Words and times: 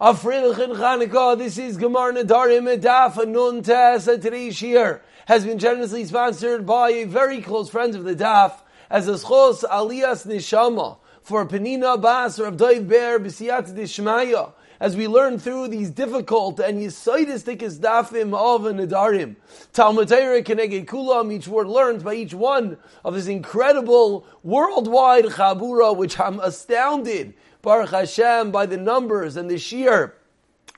of 0.00 0.20
Freilich 0.20 0.58
and 0.58 0.72
Chanukah. 0.72 1.38
This 1.38 1.56
is 1.56 1.78
Gemar 1.78 2.12
Nadarim 2.12 2.76
Edaf 2.76 3.24
Nun 3.28 3.62
Tes. 3.62 4.06
Today's 4.06 4.60
year 4.60 5.02
has 5.26 5.44
been 5.44 5.56
generously 5.58 6.04
sponsored 6.04 6.66
by 6.66 6.90
a 6.90 7.04
very 7.04 7.40
close 7.40 7.70
friend 7.70 7.94
of 7.94 8.02
the 8.02 8.16
Daf 8.16 8.54
as 8.90 9.06
a 9.06 9.12
Schos 9.12 9.62
Alias 9.70 10.26
Nishama 10.26 10.98
for 11.22 11.46
Penina 11.46 12.00
Bas 12.00 12.40
or 12.40 12.50
Abdaiv 12.50 12.88
Ber 12.88 13.20
B'siyat 13.20 13.72
Dishmaya 13.72 14.52
as 14.80 14.96
we 14.96 15.06
learn 15.06 15.38
through 15.38 15.68
these 15.68 15.90
difficult 15.90 16.58
and 16.58 16.80
yisaidistic 16.80 17.58
dafim 17.78 18.34
of 18.34 18.62
Nadarim. 18.62 19.36
Talmud 19.72 20.08
Torah 20.08 20.42
Keneged 20.42 20.86
Kulam, 20.86 21.32
each 21.32 21.46
word 21.46 21.68
learned 21.68 22.02
by 22.02 22.14
each 22.14 22.34
one 22.34 22.78
of 23.04 23.14
this 23.14 23.28
incredible 23.28 24.26
worldwide 24.42 25.26
Chabura, 25.26 25.96
which 25.96 26.18
I'm 26.18 26.40
astounded 26.40 27.34
Baruch 27.64 27.92
Hashem, 27.92 28.50
by 28.50 28.66
the 28.66 28.76
numbers 28.76 29.38
and 29.38 29.50
the 29.50 29.56
sheer 29.56 30.14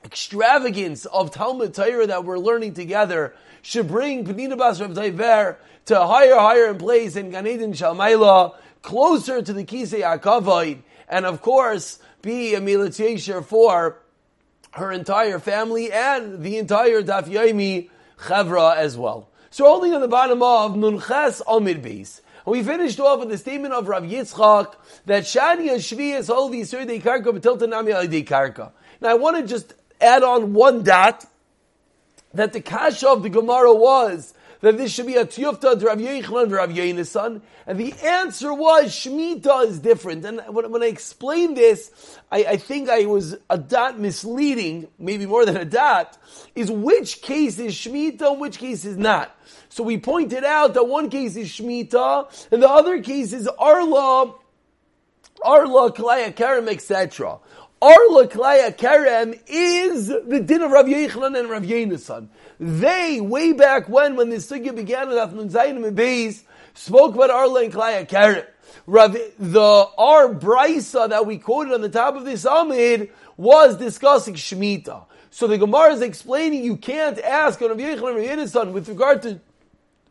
extravagance 0.05 1.05
of 1.05 1.31
Talmud 1.31 1.73
Torah 1.73 2.07
that 2.07 2.23
we're 2.23 2.39
learning 2.39 2.75
together, 2.75 3.35
should 3.61 3.89
bring 3.89 4.23
Penina 4.23 4.57
Bas 4.57 4.79
Rav 4.79 4.93
Daiver 4.93 5.57
to 5.87 6.01
a 6.01 6.07
higher, 6.07 6.35
higher 6.35 6.67
in 6.67 6.77
place 6.77 7.17
in 7.17 7.29
Gan 7.29 7.45
Eden 7.45 7.73
Shalmaila, 7.73 8.55
closer 8.83 9.41
to 9.41 9.51
the 9.51 9.65
Kisei 9.65 10.01
Akavite, 10.01 10.79
and 11.09 11.25
of 11.25 11.41
course, 11.41 11.99
be 12.21 12.55
a 12.55 12.61
militation 12.61 13.43
for 13.43 14.01
her 14.71 14.89
entire 14.89 15.39
family 15.39 15.91
and 15.91 16.41
the 16.41 16.57
entire 16.57 17.01
Daf 17.01 17.25
Yomi 17.25 17.89
Chevra 18.17 18.77
as 18.77 18.95
well. 18.95 19.27
So 19.49 19.65
holding 19.65 19.93
on 19.93 19.99
the 19.99 20.07
bottom 20.07 20.41
of 20.41 20.75
Nunches 20.75 21.41
Amid 21.47 21.83
Beis, 21.83 22.21
we 22.51 22.63
finished 22.63 22.99
off 22.99 23.19
with 23.19 23.29
the 23.29 23.37
statement 23.37 23.73
of 23.73 23.87
Rav 23.87 24.03
Yitzchak 24.03 24.75
that 25.05 25.23
Shani 25.23 25.69
Shvi 25.75 26.17
is 26.17 26.27
de 26.27 26.99
Karka, 26.99 27.33
but 27.33 27.41
Tilta 27.41 27.67
Nami 27.67 27.91
de 28.07 28.23
Karka. 28.23 28.71
Now 29.01 29.09
I 29.09 29.13
want 29.15 29.37
to 29.37 29.43
just 29.45 29.73
add 29.99 30.23
on 30.23 30.53
one 30.53 30.83
dot 30.83 31.25
that 32.33 32.53
the 32.53 32.61
kasha 32.61 33.09
of 33.09 33.23
the 33.23 33.29
Gemara 33.29 33.73
was 33.73 34.33
that 34.61 34.77
this 34.77 34.91
should 34.91 35.05
be 35.05 35.15
a 35.15 35.25
tiyufta 35.25 35.79
to 35.79 35.85
Rav 35.85 35.97
Yechon 35.97 36.51
Rav 36.51 36.69
Yeinasan, 36.69 37.41
and 37.65 37.79
the 37.79 37.93
answer 38.03 38.53
was 38.53 38.91
Shemitah 38.91 39.67
is 39.67 39.79
different. 39.79 40.25
And 40.25 40.41
when, 40.47 40.71
when 40.71 40.83
I 40.83 40.87
explained 40.87 41.57
this, 41.57 42.19
I, 42.31 42.43
I, 42.43 42.57
think 42.57 42.89
I 42.89 43.05
was 43.05 43.35
a 43.49 43.57
dot 43.57 43.99
misleading, 43.99 44.87
maybe 44.97 45.25
more 45.25 45.45
than 45.45 45.57
a 45.57 45.65
dot, 45.65 46.17
is 46.55 46.71
which 46.71 47.21
case 47.21 47.59
is 47.59 47.73
Shemitah 47.73 48.31
and 48.31 48.41
which 48.41 48.57
case 48.57 48.85
is 48.85 48.97
not. 48.97 49.36
So 49.77 49.83
we 49.83 49.99
pointed 49.99 50.43
out 50.43 50.73
that 50.73 50.85
one 50.87 51.11
case 51.11 51.35
is 51.35 51.49
Shemitah, 51.49 52.49
and 52.51 52.63
the 52.63 52.67
other 52.67 52.99
case 52.99 53.31
is 53.31 53.47
Arla, 53.47 54.33
Arla, 55.43 55.91
Kalaya, 55.91 56.35
Karam, 56.35 56.67
etc. 56.67 57.37
Arla 57.79 58.27
Klaya 58.27 58.75
Kerem 58.75 59.39
is 59.45 60.07
the 60.07 60.41
din 60.43 60.63
of 60.63 60.71
Rav 60.71 60.87
Yechlan 60.87 61.39
and 61.39 61.47
Rav 61.47 61.61
Yenasan. 61.61 62.29
They, 62.59 63.21
way 63.21 63.53
back 63.53 63.87
when, 63.87 64.15
when 64.15 64.31
the 64.31 64.37
sugya 64.37 64.75
began 64.75 65.09
with 65.09 65.17
Afnun 65.17 65.51
Zayin 65.51 65.85
and 65.85 65.95
Beis, 65.95 66.41
spoke 66.73 67.13
about 67.13 67.29
Arla 67.29 67.65
and 67.65 67.71
Klaya 67.71 68.09
Kerem. 68.09 68.47
Rav, 68.87 69.15
the 69.37 69.61
our 69.95 70.33
brisa 70.33 71.07
that 71.07 71.27
we 71.27 71.37
quoted 71.37 71.71
on 71.71 71.81
the 71.81 71.89
top 71.89 72.15
of 72.15 72.25
this 72.25 72.45
Amid 72.45 73.11
was 73.37 73.77
discussing 73.77 74.33
Shemitah. 74.33 75.05
So 75.29 75.45
the 75.45 75.59
Gemara 75.59 75.93
is 75.93 76.01
explaining 76.01 76.63
you 76.63 76.77
can't 76.77 77.19
ask 77.19 77.61
on 77.61 77.69
Rav 77.69 77.77
Yechlan 77.77 78.17
and 78.17 78.17
Rav 78.17 78.25
Yenasan 78.25 78.71
with 78.71 78.89
regard 78.89 79.21
to 79.21 79.39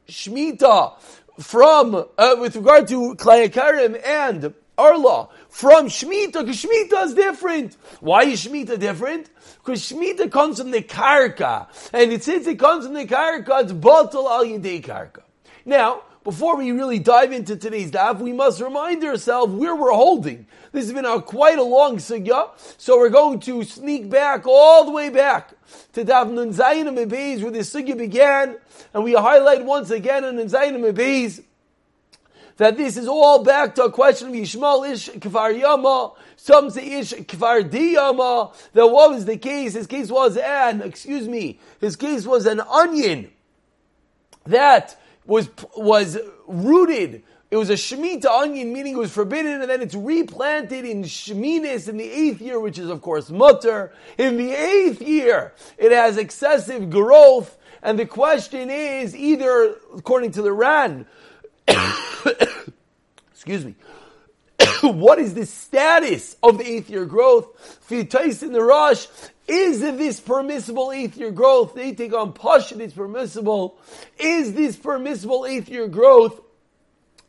Shemitah 0.09 0.95
from, 1.41 1.95
uh, 1.95 2.37
with 2.39 2.57
regard 2.57 2.89
to 2.89 3.15
Klaya 3.17 3.49
Kerem 3.49 4.01
and 4.05 4.55
Arla 4.79 5.29
from 5.49 5.87
Shemitah, 5.87 6.41
because 6.45 6.63
Shemitah 6.63 7.05
is 7.07 7.15
different. 7.15 7.77
Why 8.01 8.25
is 8.25 8.47
Shemitah 8.47 8.79
different? 8.79 9.31
Because 9.59 9.83
Shemitah 9.83 10.31
comes 10.31 10.61
from 10.61 10.71
the 10.71 10.83
Karka. 10.83 11.69
And 11.93 12.13
it, 12.13 12.23
since 12.25 12.47
it 12.47 12.59
comes 12.59 12.85
from 12.85 12.95
the 12.95 13.07
Karka, 13.07 13.63
it's 13.63 13.73
Batal 13.73 14.31
al 14.31 14.45
Yidei 14.45 14.85
Karka. 14.85 15.23
Now, 15.65 16.03
before 16.27 16.57
we 16.57 16.73
really 16.73 16.99
dive 16.99 17.31
into 17.31 17.57
today's 17.57 17.93
daf, 17.93 18.19
we 18.19 18.33
must 18.33 18.61
remind 18.61 19.05
ourselves 19.05 19.55
where 19.55 19.77
we're 19.77 19.93
holding. 19.93 20.45
This 20.73 20.87
has 20.87 20.93
been 20.93 21.05
a, 21.05 21.23
quite 21.23 21.57
a 21.57 21.63
long 21.63 21.99
sugya, 21.99 22.51
so 22.79 22.99
we're 22.99 23.11
going 23.11 23.39
to 23.41 23.63
sneak 23.63 24.11
back 24.11 24.45
all 24.45 24.85
the 24.85 24.91
way 24.91 25.09
back 25.09 25.53
to 25.93 26.05
daf 26.05 26.29
Nun 26.29 26.53
Zayin 26.53 26.93
where 26.97 27.53
the 27.53 27.61
sugya 27.61 27.97
began, 27.97 28.57
and 28.93 29.05
we 29.05 29.13
highlight 29.13 29.65
once 29.65 29.93
again 29.93 30.25
in 30.25 30.35
Zayin 30.49 31.45
that 32.57 32.77
this 32.77 32.97
is 32.97 33.07
all 33.07 33.45
back 33.45 33.77
to 33.77 33.85
a 33.85 33.93
question 33.93 34.27
of 34.27 34.35
Yishmael 34.35 34.91
Ish 34.91 35.11
Kfar 35.11 35.57
Yama, 35.57 36.11
some 36.35 36.71
say 36.71 36.99
Ish 36.99 37.13
Kfar 37.13 37.71
Diyama, 37.71 38.53
that 38.73 38.89
what 38.89 39.11
was 39.11 39.27
the 39.27 39.37
case? 39.37 39.75
His 39.75 39.87
case 39.87 40.11
was 40.11 40.37
an, 40.37 40.83
excuse 40.83 41.29
me, 41.29 41.61
his 41.81 41.95
case 41.95 42.27
was 42.27 42.47
an 42.47 42.59
onion 42.59 43.31
that 44.45 44.99
was, 45.27 45.49
was 45.77 46.19
rooted 46.47 47.23
it 47.49 47.57
was 47.57 47.71
a 47.71 47.75
Shemitah 47.75 48.27
onion, 48.27 48.73
meaning 48.73 48.95
it 48.95 48.99
was 48.99 49.13
forbidden, 49.13 49.61
and 49.61 49.71
then 49.71 49.81
it's 49.81 49.95
replanted 49.95 50.85
in 50.85 51.05
Sheminis 51.05 51.89
in 51.89 51.97
the 51.97 52.11
eighth 52.11 52.41
year, 52.41 52.59
which 52.59 52.79
is 52.79 52.91
of 52.91 53.01
course 53.03 53.31
mutter. 53.31 53.93
In 54.19 54.37
the 54.37 54.51
eighth 54.51 55.01
year, 55.01 55.53
it 55.79 55.93
has 55.93 56.17
excessive 56.17 56.91
growth, 56.91 57.57
and 57.83 57.99
the 57.99 58.07
question 58.07 58.69
is 58.69 59.15
either, 59.15 59.77
according 59.97 60.33
to 60.33 60.43
the 60.43 60.53
Ran, 60.53 61.07
excuse 63.33 63.65
me, 63.65 63.77
what 64.83 65.19
is 65.19 65.35
the 65.35 65.47
status 65.47 66.37
of 66.43 66.59
the 66.59 66.67
eighth 66.67 66.91
year 66.91 67.05
growth? 67.05 67.81
Fitais 67.89 68.43
in 68.43 68.53
the 68.53 68.63
rush, 68.63 69.07
is 69.47 69.81
this 69.81 70.21
permissible 70.21 70.93
eighth 70.93 71.17
year 71.17 71.31
growth? 71.31 71.75
They 71.75 71.93
take 71.93 72.15
on 72.15 72.33
Pashan, 72.33 72.81
it's 72.81 72.95
permissible. 72.95 73.79
Is 74.19 74.55
this 74.55 74.77
permissible 74.77 75.47
eighth 75.47 75.69
year 75.69 75.89
growth 75.89 76.41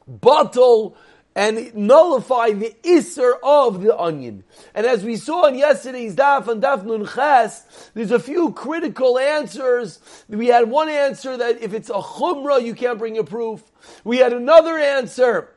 bottle 0.08 0.98
and 1.36 1.76
nullify 1.76 2.50
the 2.52 2.76
isser 2.84 3.34
of 3.44 3.84
the 3.84 3.96
onion. 3.96 4.44
And 4.74 4.88
as 4.88 5.04
we 5.04 5.18
saw 5.18 5.46
in 5.46 5.54
yesterday's 5.54 6.16
daf 6.16 6.48
and 6.48 6.64
daf 6.64 6.84
nun 6.84 7.06
ches, 7.06 7.92
there's 7.94 8.10
a 8.10 8.20
few 8.20 8.54
critical 8.54 9.20
answers. 9.20 10.00
We 10.28 10.48
had 10.48 10.68
one 10.68 10.90
answer 10.90 11.38
that 11.38 11.62
if 11.62 11.74
it's 11.74 11.92
a 11.92 12.02
chumrah, 12.02 12.66
you 12.66 12.74
can't 12.74 12.98
bring 12.98 13.20
a 13.20 13.24
proof. 13.24 13.62
We 14.04 14.18
had 14.18 14.34
another 14.34 14.80
answer. 14.80 15.54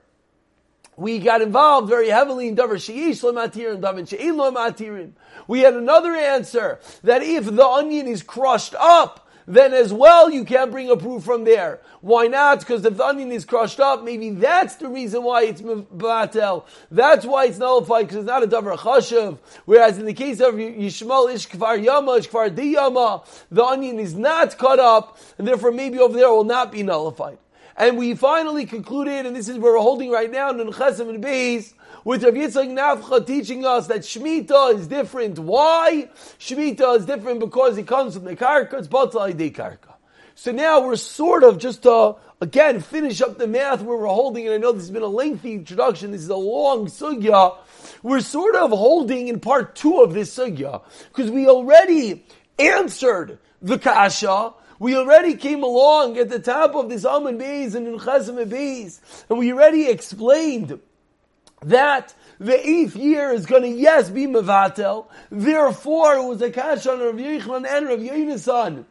We 1.00 1.18
got 1.18 1.40
involved 1.40 1.88
very 1.88 2.10
heavily 2.10 2.46
in 2.46 2.56
davar 2.56 2.74
sheish 2.74 3.22
matirim, 3.22 3.80
davar 3.80 4.06
she'in 4.06 4.36
matirim. 4.36 5.12
We 5.48 5.60
had 5.60 5.72
another 5.72 6.14
answer 6.14 6.78
that 7.04 7.22
if 7.22 7.46
the 7.46 7.64
onion 7.64 8.06
is 8.06 8.22
crushed 8.22 8.74
up, 8.78 9.26
then 9.46 9.72
as 9.72 9.94
well 9.94 10.30
you 10.30 10.44
can't 10.44 10.70
bring 10.70 10.90
a 10.90 10.98
proof 10.98 11.24
from 11.24 11.44
there. 11.44 11.80
Why 12.02 12.26
not? 12.26 12.60
Because 12.60 12.84
if 12.84 12.98
the 12.98 13.02
onion 13.02 13.32
is 13.32 13.46
crushed 13.46 13.80
up, 13.80 14.04
maybe 14.04 14.28
that's 14.28 14.74
the 14.74 14.88
reason 14.88 15.22
why 15.22 15.44
it's 15.44 15.62
batel. 15.62 16.64
That's 16.90 17.24
why 17.24 17.46
it's 17.46 17.56
nullified 17.56 18.06
because 18.06 18.18
it's 18.18 18.26
not 18.26 18.42
a 18.42 18.46
davar 18.46 18.76
chashav. 18.76 19.38
Whereas 19.64 19.96
in 19.96 20.04
the 20.04 20.12
case 20.12 20.40
of 20.40 20.56
Yishmael 20.56 21.32
ish 21.32 21.48
kfar 21.48 21.82
yama, 21.82 22.16
ish 22.16 22.28
kfar 22.28 22.54
diyama, 22.54 23.24
the 23.50 23.64
onion 23.64 23.98
is 23.98 24.14
not 24.14 24.58
cut 24.58 24.78
up, 24.78 25.16
and 25.38 25.48
therefore 25.48 25.72
maybe 25.72 25.98
over 25.98 26.18
there 26.18 26.28
will 26.28 26.44
not 26.44 26.70
be 26.70 26.82
nullified. 26.82 27.38
And 27.76 27.96
we 27.96 28.14
finally 28.14 28.66
concluded, 28.66 29.26
and 29.26 29.34
this 29.34 29.48
is 29.48 29.58
where 29.58 29.72
we're 29.72 29.78
holding 29.78 30.10
right 30.10 30.30
now, 30.30 30.50
in 30.50 30.58
Chesem 30.72 31.08
and 31.08 31.22
Beis, 31.22 31.72
with 32.04 32.24
Rav 32.24 32.34
Yitzchak 32.34 32.68
Nafcha 32.68 33.26
teaching 33.26 33.64
us 33.64 33.86
that 33.88 34.00
Shemitah 34.00 34.74
is 34.74 34.86
different. 34.86 35.38
Why? 35.38 36.08
Shemitah 36.38 36.98
is 36.98 37.06
different 37.06 37.40
because 37.40 37.78
it 37.78 37.86
comes 37.86 38.14
from 38.14 38.24
the 38.24 38.36
Karka, 38.36 38.74
it's 38.74 38.88
Batal 38.88 39.36
de 39.36 39.50
Karka. 39.50 39.94
So 40.34 40.52
now 40.52 40.80
we're 40.80 40.96
sort 40.96 41.44
of 41.44 41.58
just 41.58 41.82
to, 41.82 42.16
again, 42.40 42.80
finish 42.80 43.20
up 43.20 43.36
the 43.36 43.46
math 43.46 43.82
where 43.82 43.98
we're 43.98 44.06
holding, 44.06 44.46
and 44.46 44.54
I 44.54 44.56
know 44.56 44.72
this 44.72 44.82
has 44.82 44.90
been 44.90 45.02
a 45.02 45.06
lengthy 45.06 45.52
introduction, 45.52 46.12
this 46.12 46.22
is 46.22 46.30
a 46.30 46.36
long 46.36 46.86
sugya. 46.86 47.56
We're 48.02 48.20
sort 48.20 48.54
of 48.56 48.70
holding 48.70 49.28
in 49.28 49.40
part 49.40 49.76
two 49.76 50.00
of 50.00 50.14
this 50.14 50.34
sugya, 50.34 50.82
because 51.08 51.30
we 51.30 51.46
already 51.46 52.24
answered 52.58 53.38
the 53.60 53.78
kasha, 53.78 54.54
we 54.80 54.96
already 54.96 55.36
came 55.36 55.62
along 55.62 56.18
at 56.18 56.28
the 56.28 56.40
top 56.40 56.74
of 56.74 56.88
this 56.88 57.04
Amon 57.04 57.38
Beis 57.38 57.76
and 57.76 57.86
in 57.86 57.98
Chesem 57.98 58.44
Beis, 58.50 58.98
and 59.28 59.38
we 59.38 59.52
already 59.52 59.86
explained 59.88 60.80
that 61.62 62.14
the 62.40 62.68
eighth 62.68 62.96
year 62.96 63.30
is 63.30 63.46
going 63.46 63.62
to, 63.62 63.68
yes, 63.68 64.08
be 64.10 64.26
Mevatel. 64.26 65.06
Therefore, 65.30 66.14
it 66.14 66.24
was 66.24 66.40
a 66.40 66.50
Kash 66.50 66.86
on 66.86 66.98
Rav 66.98 67.14
Yechlan 67.14 67.66
and 67.68 67.86
Rav 67.86 67.98
Yenasan 68.00 68.86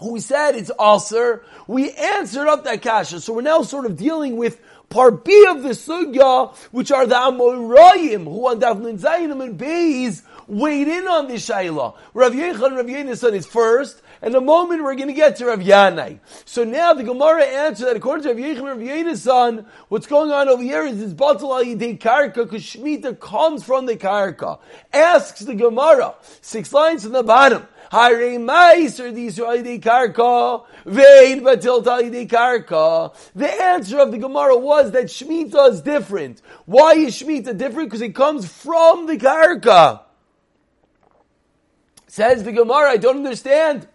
who 0.00 0.18
said 0.18 0.56
it's 0.56 0.70
Aser. 0.80 1.42
We 1.66 1.92
answered 1.92 2.48
up 2.48 2.64
that 2.64 2.82
Kasha. 2.82 3.20
So 3.20 3.32
we're 3.32 3.42
now 3.42 3.62
sort 3.62 3.86
of 3.86 3.96
dealing 3.96 4.36
with 4.36 4.60
part 4.88 5.24
B 5.24 5.46
of 5.48 5.62
the 5.62 5.70
sugya, 5.70 6.54
which 6.72 6.90
are 6.90 7.06
the 7.06 7.14
Amoraim, 7.14 8.24
who 8.24 8.48
on 8.48 8.60
Daf 8.60 8.80
Nun 8.80 8.98
Zayinim 8.98 9.42
and 9.42 9.58
Beis, 9.58 10.22
weighed 10.46 10.88
in 10.88 11.06
on 11.06 11.28
this 11.28 11.48
Shaila. 11.48 11.96
Rav 12.12 12.32
Yechon 12.32 12.76
Rav 12.76 12.86
Yenason 12.86 13.32
is 13.32 13.46
first, 13.46 14.02
and 14.24 14.32
the 14.32 14.40
moment 14.40 14.82
we're 14.82 14.94
going 14.94 15.08
to 15.08 15.14
get 15.14 15.36
to 15.36 15.44
Rav 15.44 15.60
Yanai. 15.60 16.18
So 16.46 16.64
now 16.64 16.94
the 16.94 17.04
Gemara 17.04 17.44
answers 17.44 17.84
that 17.84 17.94
according 17.94 18.22
to 18.22 18.30
Rav 18.30 18.38
Yechon 18.38 18.64
Rav 18.64 18.78
Yenason, 18.78 19.66
what's 19.88 20.06
going 20.06 20.32
on 20.32 20.48
over 20.48 20.62
here 20.62 20.82
is 20.86 20.98
this 20.98 21.12
Batal 21.12 21.62
Yidei 21.62 21.98
Karka, 21.98 22.36
because 22.36 22.62
Shemitah 22.62 23.20
comes 23.20 23.62
from 23.62 23.84
the 23.84 23.96
Karka. 23.96 24.60
Asks 24.94 25.40
the 25.40 25.54
Gemara, 25.54 26.14
six 26.40 26.72
lines 26.72 27.02
from 27.02 27.12
the 27.12 27.22
bottom. 27.22 27.66
Hare 27.92 28.38
Meiser 28.38 29.14
the 29.14 29.26
Yisrael 29.26 29.82
Karka, 29.82 30.64
Vein 30.86 31.42
Batil 31.42 31.84
Talidei 31.84 32.26
Karka. 32.26 33.14
The 33.34 33.62
answer 33.62 33.98
of 33.98 34.10
the 34.10 34.16
Gemara 34.16 34.56
was 34.56 34.92
that 34.92 35.04
Shemitah 35.04 35.68
is 35.68 35.82
different. 35.82 36.40
Why 36.64 36.94
is 36.94 37.20
Shemitah 37.20 37.58
different? 37.58 37.90
Because 37.90 38.00
it 38.00 38.14
comes 38.14 38.50
from 38.50 39.06
the 39.06 39.18
Karka. 39.18 40.00
Says 42.06 42.42
the 42.42 42.52
Gemara, 42.52 42.92
I 42.92 42.96
don't 42.96 43.18
understand. 43.18 43.86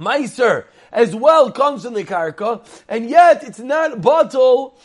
Meiser 0.00 0.64
as 0.90 1.14
well 1.14 1.52
comes 1.52 1.84
from 1.84 1.94
the 1.94 2.04
Karka, 2.04 2.64
and 2.88 3.08
yet 3.08 3.44
it's 3.44 3.58
not 3.58 4.00
bottle 4.00 4.78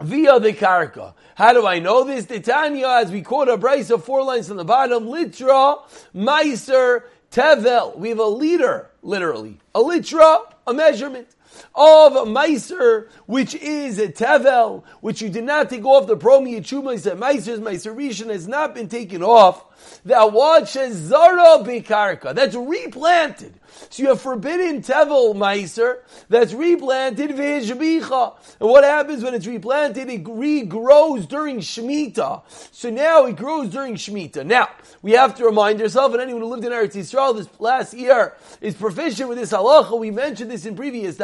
via 0.00 0.40
the 0.40 0.52
Karka. 0.52 1.14
How 1.34 1.52
do 1.52 1.66
I 1.66 1.78
know 1.78 2.04
this? 2.04 2.26
Titania, 2.26 2.88
as 2.88 3.10
we 3.10 3.22
quote 3.22 3.48
a 3.48 3.56
brace 3.56 3.90
of 3.90 4.04
four 4.04 4.24
lines 4.24 4.48
from 4.48 4.56
the 4.56 4.64
bottom, 4.64 5.06
litra, 5.06 5.80
Meiser, 6.14 7.04
Tevel, 7.30 7.96
we 7.96 8.08
have 8.08 8.18
a 8.18 8.24
liter, 8.24 8.90
literally. 9.02 9.58
A 9.74 9.80
litra, 9.80 10.52
a 10.66 10.74
measurement 10.74 11.28
of 11.74 12.16
a 12.16 12.24
Meiser, 12.24 13.08
which 13.26 13.54
is 13.54 13.98
a 13.98 14.08
Tevel, 14.08 14.84
which 15.00 15.22
you 15.22 15.28
did 15.28 15.44
not 15.44 15.70
take 15.70 15.84
off 15.84 16.06
the 16.06 16.16
Promi 16.16 16.58
Yechuma, 16.58 16.98
said 16.98 17.18
Meiser's 17.18 17.60
Meiser 17.60 17.94
Rishon 17.94 18.30
has 18.30 18.48
not 18.48 18.74
been 18.74 18.88
taken 18.88 19.22
off. 19.22 19.64
That 20.04 20.32
watch 20.32 20.60
watches 20.60 20.96
Zara 20.96 21.64
Bikarka, 21.64 22.34
that's 22.34 22.54
replanted. 22.54 23.54
So 23.88 24.02
you 24.02 24.08
have 24.10 24.20
forbidden 24.20 24.82
Tevel 24.82 25.34
Meiser, 25.34 26.00
that's 26.28 26.52
replanted 26.52 27.30
Vizhabicha. 27.30 28.34
And 28.60 28.68
what 28.68 28.84
happens 28.84 29.22
when 29.22 29.34
it's 29.34 29.46
replanted? 29.46 30.08
It 30.08 30.24
regrows 30.24 31.26
during 31.28 31.58
Shemitah. 31.58 32.42
So 32.72 32.90
now 32.90 33.26
it 33.26 33.36
grows 33.36 33.70
during 33.70 33.94
Shemitah. 33.94 34.44
Now, 34.44 34.68
we 35.02 35.12
have 35.12 35.34
to 35.36 35.44
remind 35.44 35.80
ourselves, 35.80 36.14
and 36.14 36.22
anyone 36.22 36.42
who 36.42 36.48
lived 36.48 36.64
in 36.64 36.72
Eretz 36.72 36.94
Yisrael 36.94 37.36
this 37.36 37.48
last 37.58 37.94
year 37.94 38.34
is 38.60 38.74
proficient 38.74 39.28
with 39.28 39.38
this 39.38 39.52
halacha. 39.52 39.98
We 39.98 40.10
mentioned 40.10 40.50
this 40.50 40.66
in 40.66 40.76
previous 40.76 41.16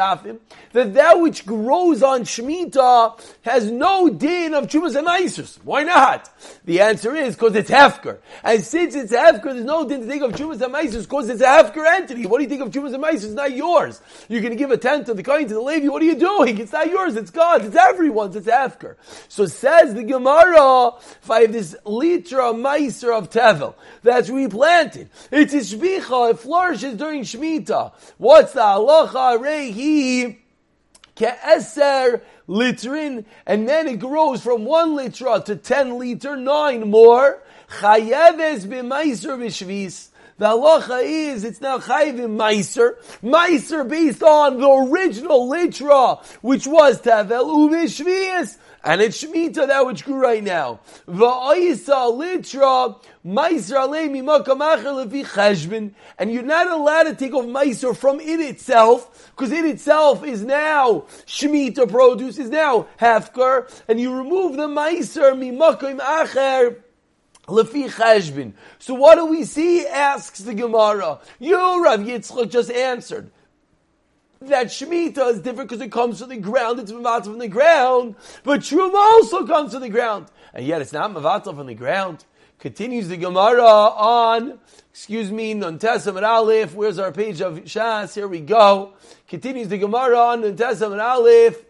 that 0.73 0.95
that 0.95 1.21
which 1.21 1.47
grows 1.47 2.03
on 2.03 2.23
Shemitah 2.23 3.21
has 3.43 3.71
no 3.71 4.09
din 4.09 4.55
of 4.55 4.67
Chumas 4.67 4.97
and 4.97 5.07
Maisers. 5.07 5.59
Why 5.65 5.83
not? 5.83 6.31
The 6.65 6.81
answer 6.81 7.15
is 7.15 7.35
because 7.35 7.55
it's 7.55 7.71
Hefker. 7.71 8.19
And 8.43 8.63
since 8.63 8.95
it's 8.95 9.13
Hefker, 9.13 9.53
there's 9.55 9.65
no 9.65 9.89
din 9.89 10.01
to 10.01 10.07
think 10.07 10.23
of 10.23 10.33
Chumas 10.33 10.61
and 10.61 10.75
Maisers 10.75 11.03
because 11.03 11.29
it's 11.29 11.41
a 11.41 11.47
Hefker 11.47 11.87
entity. 11.87 12.27
What 12.27 12.39
do 12.39 12.45
you 12.45 12.51
think 12.51 12.63
of 12.63 12.71
Chumas 12.71 12.95
and 12.95 13.03
Maisers? 13.03 13.25
It's 13.25 13.33
not 13.33 13.53
yours. 13.53 14.01
You're 14.29 14.43
going 14.43 14.53
to 14.53 14.59
give 14.59 14.71
a 14.71 14.77
tenth 14.77 15.07
to 15.07 15.15
the 15.15 15.23
coin 15.23 15.49
to 15.49 15.55
the 15.55 15.61
Levi. 15.61 15.89
What 15.89 16.03
are 16.03 16.07
you 16.07 16.17
doing? 16.17 16.59
It's 16.59 16.73
not 16.73 16.89
yours. 16.89 17.17
It's 17.17 17.31
God's. 17.31 17.67
It's 17.67 17.77
everyone's. 17.77 18.37
It's 18.37 18.47
Hefker. 18.47 18.97
So 19.29 19.47
says 19.47 19.95
the 19.95 20.05
Gemara, 20.05 20.93
if 21.23 21.31
I 21.31 21.43
have 21.43 21.53
this 21.53 21.75
litra 21.85 22.55
Meiser 22.55 23.17
of 23.17 23.31
Tevel, 23.31 23.75
that's 24.03 24.29
replanted. 24.29 25.09
It's 25.31 25.55
a 25.55 25.59
shbicha, 25.59 26.31
it 26.31 26.39
flourishes 26.39 26.97
during 26.97 27.23
Shemitah. 27.23 27.93
What's 28.19 28.53
the 28.53 28.61
halacha? 28.61 29.39
Rehi 29.39 30.06
ke'eser 31.17 32.20
litrin, 32.49 33.25
and 33.47 33.69
then 33.69 33.88
it 33.88 33.99
grows 33.99 34.43
from 34.43 34.64
one 34.64 34.91
litra 34.91 35.44
to 35.44 35.56
ten 35.56 35.99
liter, 35.99 36.37
nine 36.37 36.91
more. 36.91 37.43
Chayeves 37.81 38.67
b'meiser 38.67 39.37
b'shvis. 39.38 40.08
The 40.38 40.47
halacha 40.47 41.03
is 41.03 41.44
it's 41.44 41.62
now 41.62 41.79
chayiv 41.79 42.19
in 42.19 42.37
meiser. 42.37 42.97
Meiser 43.23 43.88
based 43.88 44.23
on 44.23 44.61
the 44.61 44.69
original 44.69 45.49
litra, 45.49 46.23
which 46.43 46.67
was 46.67 47.00
tavel 47.00 47.69
uvishvius. 47.69 48.59
And 48.87 49.00
it's 49.00 49.23
Shemitah, 49.23 49.67
that 49.67 49.85
which 49.85 50.05
grew 50.05 50.15
right 50.15 50.44
now. 50.44 50.79
And 51.09 51.19
you're 56.33 56.43
not 56.44 56.69
allowed 56.69 57.03
to 57.03 57.15
take 57.17 57.35
off 57.35 57.44
meiser 57.47 57.97
from 57.97 58.21
it 58.21 58.41
itself, 58.41 59.33
because 59.35 59.50
it 59.50 59.65
itself 59.65 60.25
is 60.25 60.44
now 60.44 61.06
Shemitah 61.27 61.91
produce, 61.91 62.38
is 62.38 62.49
now 62.49 62.87
hefker, 63.00 63.69
and 63.88 64.00
you 64.00 64.17
remove 64.17 64.56
the 64.56 64.69
meiser 64.69 65.35
mimakam 65.35 65.99
acher, 65.99 66.77
Lefi 67.49 67.91
Cheshbin. 67.91 68.53
So 68.79 68.94
what 68.94 69.17
do 69.17 69.27
we 69.27 69.43
see? 69.43 69.85
Asks 69.85 70.38
the 70.41 70.55
Gemara. 70.55 71.19
You, 71.41 71.85
Rav 71.85 72.00
Yitzchak, 72.00 72.50
just 72.50 72.71
answered 72.71 73.33
that 74.41 74.67
Shemitah 74.67 75.33
is 75.33 75.41
different 75.41 75.71
because 75.71 75.81
it 75.81 75.91
comes 75.91 76.21
from 76.21 76.29
the 76.29 76.37
ground, 76.37 76.79
it's 76.81 76.93
Mavatal 76.93 77.25
from 77.25 77.38
the 77.38 77.49
ground, 77.49 78.17
but 78.44 78.61
Truma 78.61 78.94
also 78.94 79.47
comes 79.47 79.73
from 79.73 79.83
the 79.83 79.88
ground. 79.88 80.27
And 80.53 80.67
yet 80.67 80.83
it's 80.83 80.93
not 80.93 81.12
Mavatal 81.12 81.56
from 81.56 81.67
the 81.67 81.75
ground. 81.75 82.25
Continues 82.59 83.09
the 83.09 83.17
Gemara 83.17 83.62
on, 83.62 84.59
excuse 84.91 85.31
me, 85.31 85.55
Nuntesam 85.55 86.17
and 86.17 86.25
Aleph, 86.25 86.75
where's 86.75 86.99
our 86.99 87.12
page 87.12 87.43
of 87.43 87.59
Shas? 87.65 88.15
Here 88.15 88.29
we 88.29 88.41
go. 88.41 88.94
Continues 89.29 89.69
the 89.69 89.79
Gemara 89.79 90.19
on 90.19 90.43
Nuntesam 90.43 90.93
and 90.93 91.00
Aleph. 91.00 91.62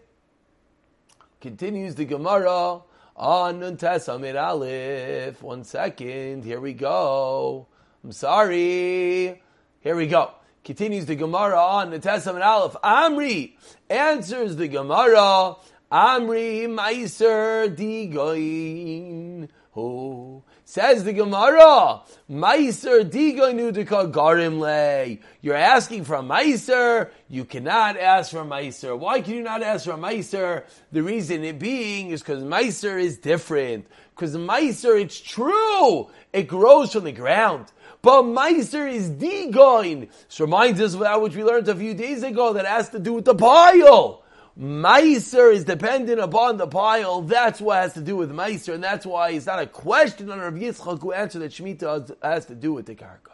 Continues 1.41 1.95
the 1.95 2.05
Gemara 2.05 2.81
on 3.15 3.59
Nuntesam 3.59 4.27
and 4.27 4.37
Aleph. 4.37 5.43
One 5.43 5.63
second, 5.65 6.45
here 6.45 6.61
we 6.61 6.73
go. 6.73 7.67
I'm 8.03 8.11
sorry. 8.13 9.41
Here 9.81 9.95
we 9.95 10.07
go. 10.07 10.31
Continues 10.67 11.05
the 11.05 11.15
Gemara 11.15 11.57
on 11.57 11.91
the 11.91 11.99
Testament 11.99 12.43
Aleph. 12.43 12.75
Amri 12.83 13.53
answers 13.89 14.57
the 14.57 14.67
Gemara. 14.67 15.55
Amri 15.89 16.67
Meiser 16.67 17.73
Digoin. 17.73 19.47
Who 19.71 20.43
says 20.65 21.05
the 21.05 21.13
Gemara? 21.13 22.01
Meiser 22.29 23.09
Digoin 23.09 23.71
Udika 23.71 24.11
Garim 24.11 24.59
Le. 24.59 25.19
You're 25.39 25.55
asking 25.55 26.03
for 26.03 26.15
a 26.15 26.21
Meiser. 26.21 27.11
You 27.29 27.45
cannot 27.45 27.95
ask 27.95 28.31
for 28.31 28.43
Meiser. 28.43 28.99
Why 28.99 29.21
can 29.21 29.35
you 29.35 29.43
not 29.43 29.63
ask 29.63 29.85
for 29.85 29.91
a 29.91 29.97
Meiser? 29.97 30.65
The 30.91 31.01
reason 31.01 31.45
it 31.45 31.59
being 31.59 32.09
is 32.09 32.21
because 32.21 32.43
Meiser 32.43 33.01
is 33.01 33.17
different. 33.17 33.87
Because 34.13 34.35
Meiser, 34.35 35.01
it's 35.01 35.21
true. 35.21 36.09
It 36.33 36.49
grows 36.49 36.91
from 36.91 37.05
the 37.05 37.13
ground. 37.13 37.67
But 38.01 38.23
Meiser 38.23 38.91
is 38.91 39.09
Digoin. 39.09 40.09
This 40.27 40.39
reminds 40.39 40.79
us 40.81 40.93
of 40.93 41.01
that 41.01 41.21
which 41.21 41.35
we 41.35 41.43
learned 41.43 41.67
a 41.67 41.75
few 41.75 41.93
days 41.93 42.23
ago 42.23 42.53
that 42.53 42.65
has 42.65 42.89
to 42.89 42.99
do 42.99 43.13
with 43.13 43.25
the 43.25 43.35
pile. 43.35 44.23
Meiser 44.59 45.53
is 45.53 45.65
dependent 45.65 46.19
upon 46.19 46.57
the 46.57 46.67
pile. 46.67 47.21
That's 47.21 47.61
what 47.61 47.77
has 47.77 47.93
to 47.93 48.01
do 48.01 48.15
with 48.15 48.31
Meiser, 48.31 48.73
and 48.73 48.83
that's 48.83 49.05
why 49.05 49.29
it's 49.29 49.45
not 49.45 49.59
a 49.59 49.67
question 49.67 50.31
on 50.31 50.39
Rav 50.39 50.53
Yitzchak 50.53 51.01
who 51.01 51.11
answered 51.11 51.39
that 51.39 51.51
Shemitah 51.51 52.15
has 52.23 52.45
to 52.47 52.55
do 52.55 52.73
with 52.73 52.87
the 52.87 52.95
Karka. 52.95 53.33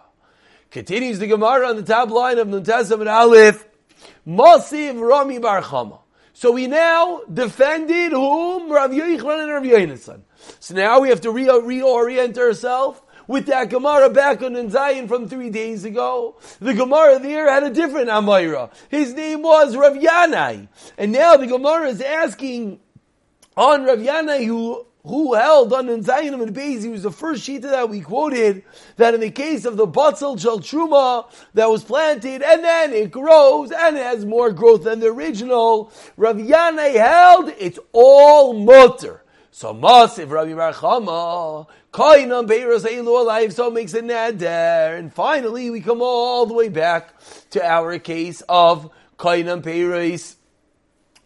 Continues 0.70 1.20
the 1.20 1.28
Gemara 1.28 1.68
on 1.70 1.76
the 1.76 1.84
top 1.84 2.10
line 2.10 2.40
of 2.40 2.48
Nuntesam 2.48 3.00
and 3.00 3.10
Aleph. 3.10 3.66
Masiv 4.28 5.00
Rami 5.00 5.38
Bar 5.38 5.62
Chama. 5.62 6.00
So 6.34 6.52
we 6.52 6.68
now 6.68 7.22
defended 7.32 8.12
whom? 8.12 8.72
Rav 8.72 8.92
Yochanan 8.92 9.44
and 9.44 9.52
Rav 9.52 9.64
Yonasan. 9.64 10.22
So 10.60 10.74
now 10.74 11.00
we 11.00 11.10
have 11.10 11.22
to 11.22 11.32
re- 11.32 11.46
reorient 11.46 12.38
ourselves 12.38 13.00
with 13.34 13.48
that 13.48 13.68
Gemara 13.70 14.12
back 14.12 14.44
on 14.44 14.70
Zion 14.70 15.08
from 15.08 15.28
three 15.28 15.50
days 15.50 15.86
ago. 15.86 16.38
The 16.60 16.76
Gemara 16.76 17.18
there 17.18 17.50
had 17.50 17.64
a 17.64 17.72
different 17.72 18.08
Amira. 18.08 18.72
His 18.90 19.14
name 19.14 19.42
was 19.42 19.76
Rav 19.76 19.94
Yanai. 19.94 20.68
And 21.00 21.12
now 21.12 21.36
the 21.36 21.48
Gemara 21.48 21.88
is 21.88 22.00
asking 22.00 22.80
on 23.58 23.86
Rav 23.86 23.98
Yanai 23.98 24.46
who 24.46 24.86
who 25.06 25.34
held 25.34 25.74
on 25.74 26.02
Zion 26.02 26.34
and 26.36 26.56
Beis, 26.56 26.84
he 26.84 26.90
was 26.90 27.04
the 27.04 27.12
first 27.12 27.44
sheet 27.44 27.64
that 27.64 27.90
we 27.90 28.00
quoted, 28.00 28.64
that 28.96 29.14
in 29.14 29.20
the 29.20 29.32
case 29.32 29.66
of 29.66 29.76
the 29.76 29.86
Batzel 29.86 30.38
Truma 30.38 31.30
that 31.56 31.70
was 31.70 31.84
planted, 31.84 32.42
and 32.42 32.64
then 32.64 32.94
it 32.94 33.12
grows, 33.12 33.72
and 33.72 33.98
it 33.98 34.04
has 34.04 34.24
more 34.24 34.54
growth 34.54 34.86
than 34.86 35.02
the 35.02 35.08
original, 35.08 35.92
Rav 36.16 36.38
Yanai 36.38 36.94
held, 36.94 37.52
it's 37.60 37.80
all 37.92 38.54
mutter. 38.54 39.23
So 39.56 39.72
Masiv 39.72 40.32
Rabbi 40.32 40.54
Barchama, 40.54 41.68
Kainam 41.92 42.48
Beiros 42.48 42.88
Eilu 42.88 43.22
alive, 43.22 43.54
so 43.54 43.70
makes 43.70 43.94
a 43.94 44.02
neder. 44.02 44.98
And 44.98 45.14
finally, 45.14 45.70
we 45.70 45.80
come 45.80 46.02
all 46.02 46.48
the 46.48 46.56
way 46.56 46.70
back 46.70 47.14
to 47.52 47.64
our 47.64 48.00
case 48.00 48.42
of 48.50 48.90
Kainam 49.20 49.62
Beiros 49.62 50.38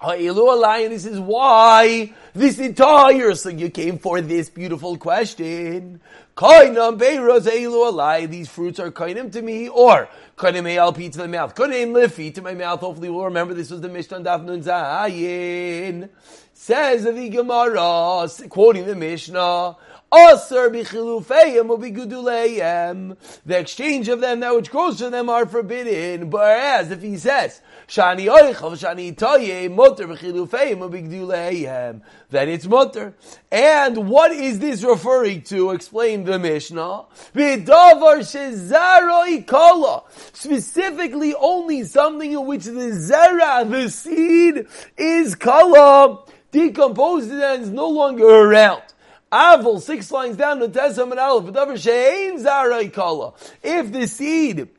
Eilu 0.02 0.54
alive. 0.54 0.90
This 0.90 1.06
is 1.06 1.22
why 1.22 2.14
this 2.34 2.60
entire 2.60 3.32
you 3.32 3.70
came 3.70 3.98
for 3.98 4.20
this 4.20 4.50
beautiful 4.50 4.98
question. 4.98 6.02
Kainam 6.36 7.00
Beiros 7.00 7.48
Eilu 7.48 7.88
alive. 7.88 8.30
These 8.30 8.50
fruits 8.50 8.78
are 8.82 8.92
kainam 8.92 9.32
to 9.32 9.42
me, 9.42 9.70
or 9.70 10.10
kainam 10.36 10.70
ALP 10.76 10.98
to 10.98 11.18
the 11.18 11.30
mouth. 11.30 11.56
Kainam 11.56 11.94
Lifi 11.94 12.36
to 12.36 12.42
my 12.42 12.54
mouth. 12.54 12.82
Hopefully, 12.82 13.10
we'll 13.10 13.24
remember 13.24 13.54
this 13.54 13.72
was 13.72 13.80
the 13.80 13.88
Mishnah 13.88 14.20
Daf 14.20 14.44
Nun 14.44 14.62
Zayin. 14.62 16.10
Says 16.60 17.04
the 17.04 17.30
Gemara, 17.30 18.28
quoting 18.50 18.88
the 18.88 18.96
Mishnah, 18.96 19.78
Asar 20.12 20.70
bichilufeim 20.70 21.70
or 21.70 21.78
biguduleim. 21.78 23.16
The 23.46 23.60
exchange 23.60 24.10
of 24.10 24.22
them, 24.22 24.40
that 24.40 24.56
which 24.56 24.72
grows 24.72 24.98
to 24.98 25.12
them, 25.12 25.30
are 25.30 25.46
forbidden. 25.46 26.32
Whereas 26.32 26.90
if 26.90 27.04
he 27.04 27.16
says, 27.18 27.62
Shani 27.88 28.26
oichav, 28.26 28.72
shani 28.72 29.16
toye, 29.16 29.70
mutter 29.74 30.08
b'chilufeim 30.08 30.82
or 30.82 30.90
biguduleim, 30.90 32.02
then 32.32 32.50
it's 32.50 32.66
mutter. 32.66 33.14
And 33.52 34.10
what 34.10 34.32
is 34.32 34.60
this 34.60 34.84
referring 34.84 35.44
to? 35.44 35.72
Explain 35.72 36.24
the 36.24 36.40
Mishnah. 36.40 37.06
B'davar 37.36 38.24
shezaroi 38.26 39.46
kala. 39.46 40.04
Specifically 40.34 41.36
only 41.36 41.84
something 41.84 42.32
in 42.32 42.46
which 42.46 42.66
the 42.66 42.72
zera, 42.72 43.70
the 43.70 43.90
seed, 43.90 44.66
is 44.98 45.36
kala, 45.36 46.24
decomposed 46.52 47.32
and 47.32 47.64
is 47.64 47.70
no 47.70 47.90
longer 47.90 48.26
around. 48.26 48.84
Avil, 49.32 49.80
six 49.80 50.10
lines 50.12 50.38
down, 50.38 50.62
and 50.62 50.74
Aleph, 50.78 51.46
Shein 51.80 52.42
Zarai 52.42 52.92
Kala. 52.92 53.34
If 53.62 53.92
the 53.92 54.08
seed 54.08 54.70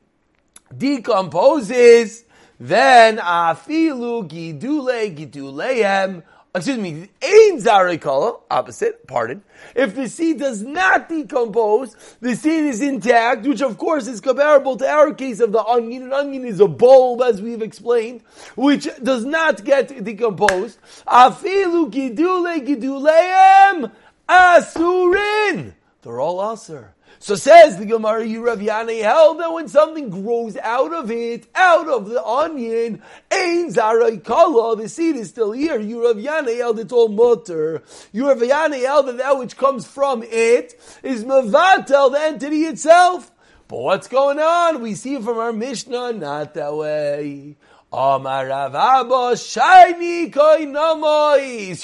decomposes, 0.76 2.25
then 2.58 3.18
Afilu 3.18 4.26
Gidule 4.28 5.14
Giduleem, 5.14 6.22
excuse 6.55 6.78
me, 6.78 7.09
Ein 7.23 7.59
Zarai 7.59 8.00
Kala, 8.00 8.38
opposite, 8.50 9.07
pardon. 9.07 9.43
If 9.75 9.95
the 9.95 10.09
seed 10.09 10.38
does 10.38 10.62
not 10.62 11.09
decompose, 11.09 11.97
the 12.21 12.35
seed 12.35 12.64
is 12.64 12.81
intact, 12.81 13.47
which 13.47 13.62
of 13.62 13.78
course 13.78 14.07
is 14.07 14.21
comparable 14.21 14.76
to 14.76 14.88
our 14.88 15.12
case 15.14 15.40
of 15.40 15.52
the 15.52 15.64
onion. 15.64 16.05
An 16.05 16.12
onion 16.12 16.45
is 16.45 16.61
a 16.61 16.69
bulb, 16.69 17.23
as 17.23 17.40
we've 17.43 17.62
explained, 17.62 18.23
which 18.57 18.88
does 19.02 19.25
not 19.25 19.64
get 19.64 20.05
decomposed. 20.05 20.78
Afilu 21.07 21.90
Gidule 21.90 22.67
Giduleem, 22.67 23.93
Asurin! 24.28 25.75
They're 26.02 26.21
all 26.21 26.38
Asur. 26.38 26.88
So 27.20 27.34
says 27.34 27.78
the 27.78 27.87
Gemara 27.87 28.25
Yanai 28.25 29.02
held 29.02 29.40
that 29.40 29.52
when 29.52 29.66
something 29.68 30.08
grows 30.08 30.56
out 30.56 30.92
of 30.94 31.10
it, 31.10 31.48
out 31.54 31.88
of 31.88 32.08
the 32.08 32.25
onion, 32.25 33.02
Ein 33.32 33.72
Zarai 33.72 34.22
Kala, 34.22 34.76
the 34.76 34.88
seed 34.88 35.16
is 35.16 35.28
still 35.28 35.50
here. 35.52 35.80
Yanai 35.80 36.58
held 36.58 36.78
it's 36.78 36.92
all 36.92 37.08
mutter. 37.08 37.82
Yanai 38.14 38.84
held 38.84 39.08
that 39.08 39.18
that 39.18 39.38
which 39.38 39.56
comes 39.56 39.87
from 39.87 40.22
it 40.22 40.80
is 41.02 41.25
Mavatel, 41.25 42.12
the 42.12 42.20
entity 42.20 42.62
itself. 42.64 43.32
But 43.66 43.80
what's 43.80 44.08
going 44.08 44.38
on? 44.38 44.80
We 44.80 44.94
see 44.94 45.20
from 45.20 45.38
our 45.38 45.52
Mishnah, 45.52 46.12
not 46.14 46.54
that 46.54 46.75
way. 46.75 47.56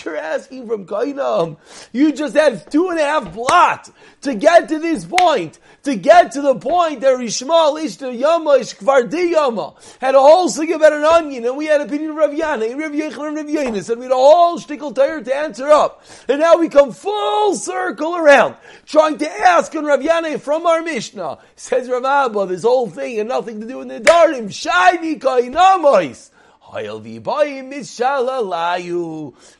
You're 0.04 0.16
asking 0.18 0.66
from 0.66 0.84
koinam. 0.84 1.56
You 1.92 2.12
just 2.12 2.37
had 2.37 2.70
two 2.70 2.90
and 2.90 3.00
a 3.00 3.02
half 3.02 3.32
blot 3.32 3.90
to 4.20 4.34
get 4.34 4.68
to 4.68 4.78
this 4.78 5.06
point. 5.06 5.58
To 5.84 5.96
get 5.96 6.32
to 6.32 6.42
the 6.42 6.56
point 6.56 7.00
that 7.02 7.16
Rishmal 7.16 7.82
Ishta 7.82 8.18
Yama 8.18 8.58
Ishkvardi 8.58 9.30
Yama 9.32 9.75
had 10.00 10.14
a 10.14 10.20
whole 10.20 10.49
thing 10.49 10.73
about 10.73 10.92
an 10.92 11.04
onion, 11.04 11.44
and 11.44 11.56
we 11.56 11.66
had 11.66 11.80
a 11.80 11.84
opinion 11.84 12.11
of 12.12 12.16
Rav 12.16 12.30
Yana, 12.30 12.70
and 12.70 12.80
Rav 12.80 12.92
Yechon 12.92 13.28
and 13.28 13.37
Rav 13.37 13.46
Yanis, 13.46 13.90
and 13.90 13.99
we 13.99 14.06
had 14.06 14.12
a 14.12 14.16
whole 14.16 14.58
shtickle 14.58 14.94
tire 14.94 15.23
to 15.23 15.34
answer 15.34 15.68
up. 15.68 16.02
And 16.28 16.40
now 16.40 16.56
we 16.56 16.68
come 16.70 16.92
full 16.92 17.54
circle 17.54 18.16
around, 18.16 18.56
trying 18.87 19.18
to 19.18 19.30
ask 19.30 19.75
on 19.75 19.84
Rav 19.84 20.00
Yana 20.00 20.40
from 20.40 20.66
our 20.66 20.82
Mishnah. 20.82 21.38
Says 21.56 21.88
Rav 21.88 22.04
Abba, 22.04 22.46
this 22.46 22.62
whole 22.62 22.88
thing 22.88 23.18
had 23.18 23.28
nothing 23.28 23.61
to 23.61 23.66
do 23.66 23.78
with 23.78 23.88
the 23.88 24.00
Darim. 24.00 24.52
Shiny 24.52 25.16
Kainamois. 25.94 26.30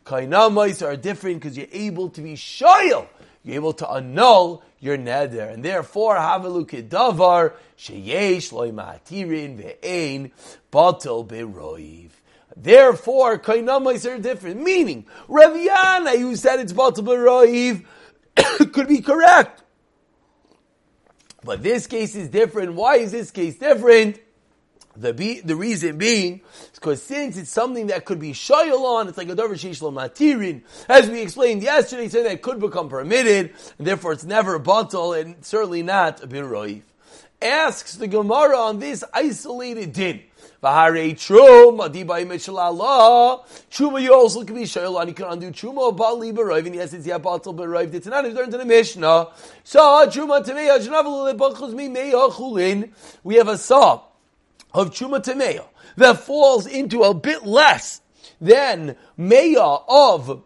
Kainamais 0.05 0.87
are 0.87 0.97
different 0.97 1.41
because 1.41 1.57
you're 1.57 1.67
able 1.73 2.11
to 2.11 2.21
be 2.21 2.35
shoyal. 2.35 3.07
You're 3.43 3.57
able 3.57 3.73
to 3.75 3.88
annul 3.88 4.62
your 4.81 4.97
neder. 4.97 5.53
And 5.53 5.64
therefore, 5.64 6.17
Havalu 6.17 6.67
Kedavar, 6.67 7.53
Sheyesh 7.79 8.53
Loy 8.53 8.71
Ma'atirin 8.71 9.59
Ve'ein 9.59 10.31
Batel 10.73 11.26
Beroiv. 11.26 12.11
Therefore, 12.57 13.38
Kainamais 13.38 14.11
are 14.11 14.19
different. 14.19 14.62
Meaning, 14.62 15.07
Rav 15.29 15.55
who 15.55 16.37
said 16.37 16.61
it's 16.61 16.73
Batel 16.73 17.05
Beroiv, 17.05 17.85
could 18.73 18.88
be 18.88 19.00
correct. 19.00 19.62
But 21.45 21.62
this 21.62 21.87
case 21.87 22.14
is 22.14 22.29
different. 22.29 22.75
Why 22.75 22.97
is 22.97 23.12
this 23.12 23.31
case 23.31 23.57
different? 23.57 24.19
The 24.97 25.13
be, 25.13 25.41
the 25.41 25.57
reason 25.57 25.99
being 25.99 26.41
is 26.63 26.71
because 26.75 27.03
since 27.03 27.37
it's 27.37 27.51
something 27.51 27.89
that 27.89 28.05
could 28.05 28.21
be 28.21 28.33
shoyal 28.33 28.85
on, 28.85 29.09
it's 29.09 29.19
like 29.19 29.29
a 29.29 29.35
dover 29.35 29.55
shishlo 29.55 29.93
matirin. 29.93 30.63
As 30.89 31.09
we 31.11 31.21
explained 31.21 31.63
yesterday, 31.63 32.09
saying 32.09 32.27
that 32.27 32.43
could 32.43 32.61
become 32.61 32.89
permitted, 32.89 33.53
and 33.79 33.87
therefore 33.87 34.13
it's 34.13 34.25
never 34.25 34.55
a 34.55 34.61
bottle 34.61 35.13
and 35.13 35.45
certainly 35.45 35.83
not 35.83 36.23
a 36.23 36.29
bin 36.29 36.45
biroif. 36.45 36.83
Asks 37.43 37.97
the 37.97 38.07
Gemara 38.07 38.57
on 38.57 38.79
this 38.79 39.03
isolated 39.13 39.93
din. 39.93 40.23
V'harei 40.63 41.19
trum, 41.19 41.79
adibai 41.79 42.25
mishalallah. 42.25 43.45
Truma 43.71 44.01
you 44.01 44.15
also 44.15 44.45
can 44.45 44.55
be 44.55 44.63
shoyal 44.63 44.97
on. 44.97 45.09
You 45.09 45.15
can 45.15 45.27
undo 45.27 45.51
truma 45.51 45.95
bali 45.95 46.33
beroiv, 46.33 46.67
and 46.67 46.75
yes, 46.77 46.93
it's 46.93 47.05
yeah 47.05 47.19
bottle 47.19 47.53
beroiv. 47.53 47.93
It's 47.93 48.07
not 48.07 48.25
learned 48.25 48.55
in 48.55 48.61
the 48.61 48.65
Mishnah. 48.65 49.29
So 49.65 50.07
truma 50.07 50.45
to 50.45 50.55
me, 51.75 52.93
we 53.25 53.35
have 53.35 53.49
a 53.49 53.59
saw 53.59 54.03
of 54.75 54.90
Chuma 54.90 55.23
Temeya 55.25 55.64
that 55.97 56.19
falls 56.19 56.66
into 56.66 57.02
a 57.02 57.14
bit 57.14 57.47
less 57.47 58.00
than 58.40 58.97
Meya 59.19 59.83
of 59.88 60.43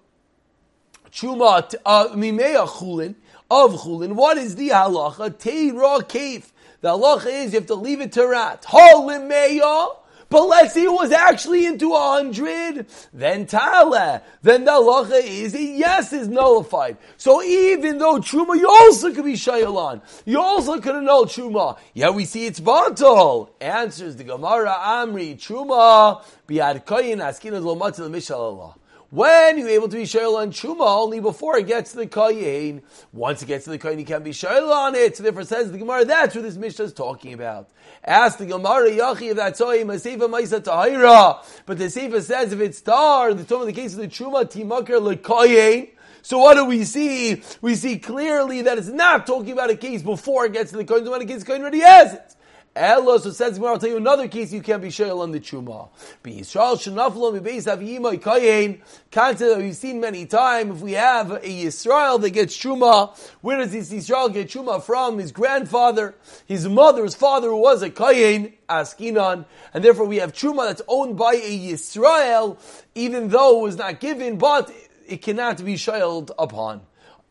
Chuma, 1.11 1.75
uh, 1.85 2.08
Mimeya 2.08 2.68
Chulin, 2.68 3.14
of 3.50 3.73
Chulin. 3.80 4.12
What 4.12 4.37
is 4.37 4.56
the 4.56 4.68
halacha? 4.68 5.30
Teira 5.30 6.02
Kef. 6.02 6.52
The 6.80 6.90
halacha 6.90 7.26
is 7.26 7.52
you 7.52 7.61
have 7.61 7.66
to 7.68 7.75
leave 7.75 8.00
it 8.00 8.12
to 8.12 8.26
rat. 8.26 8.62
Holimeya 8.62 9.97
but 10.30 10.47
let's 10.47 10.75
say 10.75 10.82
it 10.82 10.92
was 10.92 11.11
actually 11.11 11.66
into 11.66 11.92
a 11.94 11.99
hundred, 11.99 12.87
then 13.12 13.47
tala, 13.47 14.23
then 14.42 14.64
the 14.64 14.73
halacha 14.73 15.23
is 15.23 15.54
yes 15.54 16.12
is 16.12 16.28
nullified. 16.28 16.99
So 17.16 17.42
even 17.42 17.99
though 17.99 18.18
truma, 18.18 18.58
you 18.58 18.68
also 18.68 19.12
could 19.12 19.25
be 19.25 19.35
shayalan. 19.35 20.02
You 20.26 20.40
also 20.40 20.80
could 20.80 20.97
annul 20.97 21.26
truma. 21.26 21.78
Yeah, 21.94 22.11
we 22.11 22.25
see 22.25 22.47
it's 22.47 22.61
batal. 22.61 23.50
Answers 23.61 24.16
the 24.16 24.25
Gemara 24.25 24.75
Amri 24.78 25.37
truma 25.37 26.23
biad 26.47 26.85
koyin 26.85 27.26
askin 27.26 27.52
lo 27.64 27.75
matzil 27.75 28.11
mishalallah. 28.11 28.75
When 29.11 29.59
you're 29.59 29.71
able 29.71 29.88
to 29.88 29.97
be 29.97 30.03
shayla 30.03 30.43
on 30.43 30.50
truma 30.50 30.87
only 30.87 31.19
before 31.19 31.57
it 31.57 31.67
gets 31.67 31.93
to 31.93 31.97
the 31.97 32.07
kayin. 32.07 32.83
Once 33.11 33.43
it 33.43 33.47
gets 33.47 33.65
to 33.65 33.71
the 33.71 33.79
kayin, 33.79 33.99
you 33.99 34.05
can't 34.05 34.23
be 34.23 34.33
shayla 34.33 34.71
on 34.71 34.95
it. 34.95 35.17
So 35.17 35.23
therefore, 35.23 35.45
says 35.45 35.73
the 35.73 35.79
Gemara, 35.79 36.05
that's 36.05 36.35
what 36.35 36.45
this 36.45 36.57
Mishnah 36.57 36.85
is 36.85 36.93
talking 36.93 37.33
about. 37.33 37.71
Ask 38.05 38.37
the 38.37 38.45
Gemara 38.45 38.91
Yachi 38.91 39.31
if 39.31 39.37
that's 39.37 39.61
a 39.61 39.65
Seifa 39.65 40.29
Maisa 40.29 40.61
Tahira. 40.61 41.43
But 41.65 41.79
the 41.79 41.85
Seifa 41.85 42.21
says 42.21 42.53
if 42.53 42.61
it's 42.61 42.83
tar, 42.83 43.33
the 43.33 43.45
time 43.45 43.62
of 43.62 43.67
the 43.67 43.73
case 43.73 43.95
of 43.95 44.00
the 44.00 44.09
truma 44.09 44.45
timakar 44.45 45.00
lekayin. 45.15 45.88
So 46.21 46.37
what 46.37 46.55
do 46.55 46.67
we 46.67 46.85
see? 46.85 47.43
We 47.62 47.77
see 47.77 47.99
clearly 47.99 48.61
that 48.62 48.77
it's 48.77 48.88
not 48.88 49.27
talking 49.27 49.53
about 49.53 49.71
a 49.71 49.77
case 49.77 50.03
before 50.03 50.45
it 50.45 50.53
gets 50.53 50.73
to 50.73 50.77
the 50.77 50.85
kohen, 50.85 51.09
when 51.11 51.23
it 51.23 51.29
gets 51.29 51.45
to 51.45 51.47
the 51.47 51.53
kohen 51.53 51.62
already 51.62 51.81
has 51.81 52.12
it. 52.12 52.35
Ella, 52.78 53.18
so 53.18 53.30
says 53.32 53.58
Gemara, 53.58 53.73
I'll 53.73 53.78
tell 53.78 53.88
you 53.88 53.97
another 53.97 54.28
case 54.28 54.52
you 54.52 54.62
can't 54.62 54.80
be 54.80 54.88
shayel 54.88 55.18
on 55.20 55.32
the 55.32 55.40
chuma. 55.40 55.88
Be 56.23 56.37
Yisrael 56.37 56.76
shenaflo 56.76 57.32
mi 57.32 57.40
beis 57.40 57.66
aviyimai 57.66 58.20
kayin. 58.20 58.80
Concept 59.11 59.58
we've 59.58 59.75
seen 59.75 60.00
many 60.00 60.26
times. 60.26 60.76
If 60.76 60.82
we 60.82 60.92
have 60.92 61.32
a 61.32 61.40
Yisrael 61.40 62.20
that 62.20 62.30
gets 62.30 62.56
chuma, 62.56 63.18
where 63.40 63.58
does 63.58 63.73
this 63.73 63.92
Yisrael 63.92 64.32
get 64.32 64.49
chuma 64.49 64.80
from? 64.80 65.18
His 65.18 65.32
grandfather, 65.32 66.14
his 66.47 66.68
mother's 66.68 67.16
father 67.16 67.52
was 67.52 67.82
a 67.82 67.90
kayin, 67.90 68.52
askinan, 68.68 69.44
and 69.75 69.85
therefore 69.85 70.06
we 70.06 70.18
have 70.18 70.32
chuma 70.32 70.68
that's 70.68 70.82
owned 70.87 71.18
by 71.18 71.35
a 71.35 71.58
Yisrael, 71.58 72.58
even 72.94 73.28
though 73.28 73.58
it 73.58 73.62
was 73.62 73.76
not 73.76 73.99
given, 73.99 74.38
but 74.38 74.73
it 75.08 75.23
cannot 75.23 75.64
be 75.64 75.75
shayeled 75.75 76.30
upon. 76.38 76.82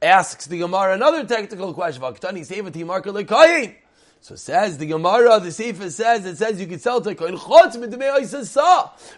Asks 0.01 0.45
the 0.45 0.59
Gemara 0.59 0.93
another 0.93 1.25
technical 1.25 1.73
question. 1.73 2.03
So 4.21 4.35
says 4.35 4.77
the 4.77 4.85
Gemara, 4.85 5.39
the 5.39 5.51
Sefer 5.51 5.89
says, 5.89 6.25
it 6.25 6.37
says 6.37 6.59
you 6.59 6.67
can 6.67 6.79
sell 6.79 6.99
to 7.01 7.09
a 7.09 7.15
kohen 7.15 7.37
chutz 7.37 7.77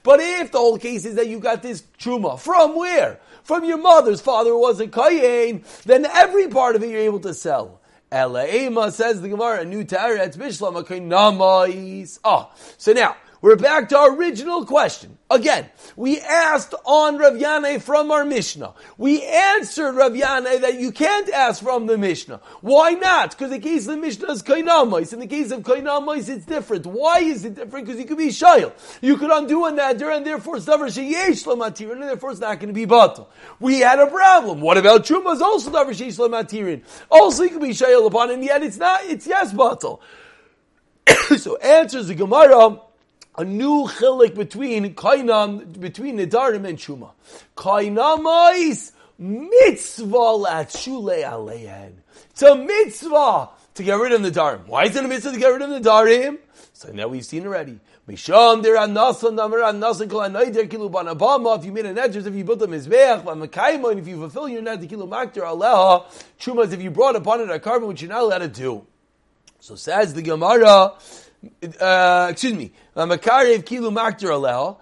But 0.03 0.19
if 0.19 0.51
the 0.51 0.57
whole 0.57 0.77
case 0.77 1.05
is 1.05 1.15
that 1.15 1.27
you 1.27 1.39
got 1.39 1.63
this 1.63 1.83
truma, 1.97 2.39
from 2.39 2.75
where? 2.75 3.19
From 3.43 3.63
your 3.63 3.77
mother's 3.77 4.21
father 4.21 4.55
was 4.55 4.79
a 4.79 4.87
kohen, 4.87 5.63
then 5.85 6.05
every 6.05 6.47
part 6.47 6.75
of 6.75 6.83
it 6.83 6.89
you're 6.89 6.99
able 6.99 7.19
to 7.21 7.33
sell. 7.33 7.79
Ela 8.11 8.91
says 8.91 9.21
the 9.21 9.29
Gemara, 9.29 9.61
a 9.61 9.65
new 9.65 9.83
Teretz 9.83 10.35
Bishlam, 10.35 10.77
a 10.79 10.83
namais. 10.83 12.19
Ah, 12.23 12.51
so 12.77 12.91
now, 12.91 13.15
We're 13.41 13.55
back 13.55 13.87
to 13.89 13.97
our 13.97 14.13
original 14.17 14.65
question. 14.65 15.17
Again, 15.29 15.69
we 15.95 16.19
asked 16.19 16.73
on 16.83 17.17
Rav 17.17 17.35
Yanai 17.35 17.81
from 17.81 18.11
our 18.11 18.25
Mishnah. 18.25 18.73
We 18.97 19.23
answered 19.23 19.93
Rav 19.93 20.11
Yanai 20.11 20.59
that 20.59 20.77
you 20.77 20.91
can't 20.91 21.29
ask 21.29 21.63
from 21.63 21.87
the 21.87 21.97
Mishnah. 21.97 22.41
Why 22.59 22.91
not? 22.91 23.31
Because 23.31 23.51
the 23.51 23.59
case 23.59 23.87
of 23.87 23.95
the 23.95 24.01
Mishnah 24.01 24.29
is 24.31 24.43
Kainamais. 24.43 25.13
In 25.13 25.19
the 25.19 25.27
case 25.27 25.51
of 25.51 25.61
Kainamais, 25.61 26.27
it's 26.27 26.45
different. 26.45 26.85
Why 26.85 27.19
is 27.19 27.45
it 27.45 27.55
different? 27.55 27.85
Because 27.85 27.97
you 27.97 28.05
could 28.05 28.17
be 28.17 28.27
Shail. 28.27 28.73
You 29.01 29.15
could 29.15 29.31
undo 29.31 29.63
a 29.65 29.71
Nadir 29.71 30.11
and 30.11 30.25
therefore 30.25 30.57
it's 30.57 30.65
Davar 30.65 30.87
Sheyesh 30.87 31.91
and 31.91 32.03
therefore 32.03 32.31
it's 32.31 32.41
not 32.41 32.59
going 32.59 32.67
to 32.67 32.73
be 32.73 32.85
Batal. 32.85 33.27
We 33.61 33.79
had 33.79 33.99
a 33.99 34.07
problem. 34.07 34.59
What 34.59 34.77
about 34.77 35.05
Truma 35.05 35.33
is 35.33 35.41
also 35.41 35.71
Davar 35.71 35.91
Sheyesh 35.91 36.19
Lamatirin. 36.19 36.83
Also 37.09 37.43
you 37.43 37.51
could 37.51 37.61
be 37.61 37.69
Shail 37.69 38.05
upon 38.05 38.31
and 38.31 38.43
yet 38.43 38.63
it's 38.63 38.77
not, 38.77 39.05
it's 39.05 39.25
yes 39.25 39.53
Batal. 39.53 40.01
so 41.37 41.55
answers 41.57 42.07
the 42.07 42.15
Gemara, 42.15 42.81
a 43.39 43.45
new 43.45 43.87
chilik 43.87 44.35
between 44.35 44.93
kainam 44.95 45.79
between 45.79 46.17
nidarim 46.17 46.67
and 46.67 46.77
shuma. 46.77 47.11
Kainamais 47.55 48.91
mitzvah 49.17 50.35
latshule 50.43 51.23
aleihen. 51.23 51.93
It's 52.31 52.41
a 52.41 52.53
mitzvah 52.53 53.49
to 53.75 53.83
get 53.83 53.93
rid 53.93 54.11
of 54.11 54.23
the 54.23 54.31
darim. 54.31 54.67
Why 54.67 54.83
is 54.85 54.95
it 54.97 55.05
a 55.05 55.07
mitzvah 55.07 55.31
to 55.31 55.39
get 55.39 55.47
rid 55.47 55.61
of 55.61 55.69
the 55.69 55.79
darim? 55.79 56.39
So 56.73 56.91
now 56.91 57.07
we've 57.07 57.23
seen 57.23 57.47
already. 57.47 57.79
Misham 58.09 58.61
there 58.61 58.75
anasan 58.75 59.35
namar 59.35 59.59
anasan 59.59 60.09
kol 60.09 60.19
anayder 60.19 60.67
kilu 60.67 60.91
banabama. 60.91 61.57
If 61.59 61.63
you 61.63 61.71
made 61.71 61.85
an 61.85 61.97
edges, 61.97 62.25
if 62.25 62.35
you 62.35 62.43
built 62.43 62.61
a 62.63 62.67
mizbeach, 62.67 63.23
v'makaima, 63.23 63.91
and 63.91 64.01
if 64.01 64.07
you 64.07 64.17
fulfill 64.17 64.49
your 64.49 64.61
net 64.61 64.81
kilu 64.81 65.07
makter 65.07 65.43
aleha, 65.43 66.03
chumas, 66.41 66.73
if 66.73 66.81
you 66.81 66.91
brought 66.91 67.15
upon 67.15 67.39
it 67.39 67.49
a 67.49 67.59
carbon 67.59 67.87
which 67.87 68.01
you're 68.01 68.11
not 68.11 68.23
allowed 68.23 68.39
to 68.39 68.49
do. 68.49 68.85
So 69.61 69.75
says 69.75 70.13
the 70.13 70.21
Gemara, 70.21 70.93
uh, 71.79 72.27
excuse 72.31 72.53
me, 72.53 72.71
Makarev 72.95 73.63
Kilu 73.63 73.91
Makter 73.91 74.29
Alel, 74.29 74.77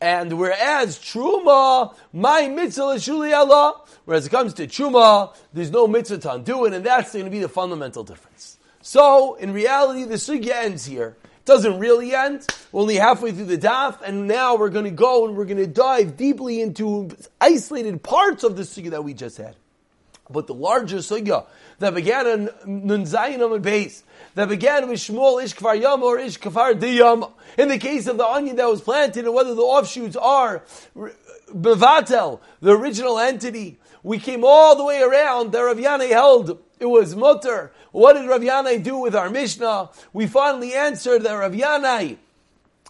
and 0.00 0.38
whereas 0.38 0.98
Truma, 0.98 1.94
my 2.12 2.48
mitzvah 2.48 2.90
is 2.90 3.06
Shuli 3.06 3.34
Allah, 3.34 3.80
whereas 4.04 4.26
it 4.26 4.30
comes 4.30 4.54
to 4.54 4.66
Truma, 4.66 5.34
there's 5.52 5.70
no 5.70 5.86
mitzvah 5.86 6.18
to 6.18 6.32
undo 6.34 6.64
it, 6.66 6.74
and 6.74 6.84
that's 6.84 7.12
going 7.12 7.24
to 7.24 7.30
be 7.30 7.40
the 7.40 7.48
fundamental 7.48 8.04
difference. 8.04 8.58
So, 8.82 9.34
in 9.34 9.52
reality, 9.52 10.04
the 10.04 10.14
sugya 10.14 10.64
ends 10.64 10.84
here. 10.84 11.16
It 11.22 11.44
doesn't 11.44 11.78
really 11.78 12.14
end. 12.14 12.46
We're 12.72 12.82
only 12.82 12.96
halfway 12.96 13.32
through 13.32 13.46
the 13.46 13.58
daf, 13.58 14.00
and 14.02 14.26
now 14.26 14.56
we're 14.56 14.70
going 14.70 14.84
to 14.84 14.90
go 14.90 15.26
and 15.26 15.36
we're 15.36 15.44
going 15.44 15.58
to 15.58 15.66
dive 15.66 16.16
deeply 16.16 16.60
into 16.60 17.10
isolated 17.40 18.02
parts 18.02 18.44
of 18.44 18.56
the 18.56 18.62
sugya 18.62 18.90
that 18.90 19.04
we 19.04 19.14
just 19.14 19.36
had. 19.38 19.56
But 20.30 20.46
the 20.46 20.54
larger 20.54 20.98
sugya 20.98 21.46
that 21.78 21.94
began 21.94 22.26
on 22.26 22.50
Nun 22.86 23.04
Zayin 23.04 23.42
and 23.42 23.62
base, 23.62 24.04
that 24.34 24.48
began 24.48 24.88
with 24.88 25.00
Shmuel 25.00 25.42
Ish 25.42 25.54
Kfar 25.54 25.80
Yam 25.80 26.02
or 26.02 26.18
Ish 26.18 26.38
Kfar 26.38 26.78
Diyam. 26.78 27.30
In 27.58 27.68
the 27.68 27.78
case 27.78 28.06
of 28.06 28.16
the 28.16 28.26
onion 28.26 28.56
that 28.56 28.68
was 28.68 28.80
planted 28.80 29.24
and 29.24 29.34
whether 29.34 29.54
the 29.54 29.62
offshoots 29.62 30.16
are 30.16 30.62
Bevatel, 31.52 32.40
the 32.60 32.76
original 32.76 33.18
entity, 33.18 33.78
we 34.02 34.18
came 34.18 34.44
all 34.44 34.76
the 34.76 34.84
way 34.84 35.02
around. 35.02 35.52
The 35.52 35.62
Rav 35.62 35.76
Yanai 35.76 36.10
held 36.10 36.58
it 36.78 36.86
was 36.86 37.14
mutter. 37.14 37.72
What 37.92 38.14
did 38.14 38.28
Rav 38.28 38.40
Yanai 38.40 38.82
do 38.82 38.96
with 38.98 39.14
our 39.14 39.28
Mishnah? 39.28 39.90
We 40.12 40.26
finally 40.26 40.74
answered 40.74 41.22
that 41.24 41.34
Rav 41.34 41.52
Yanai 41.52 42.16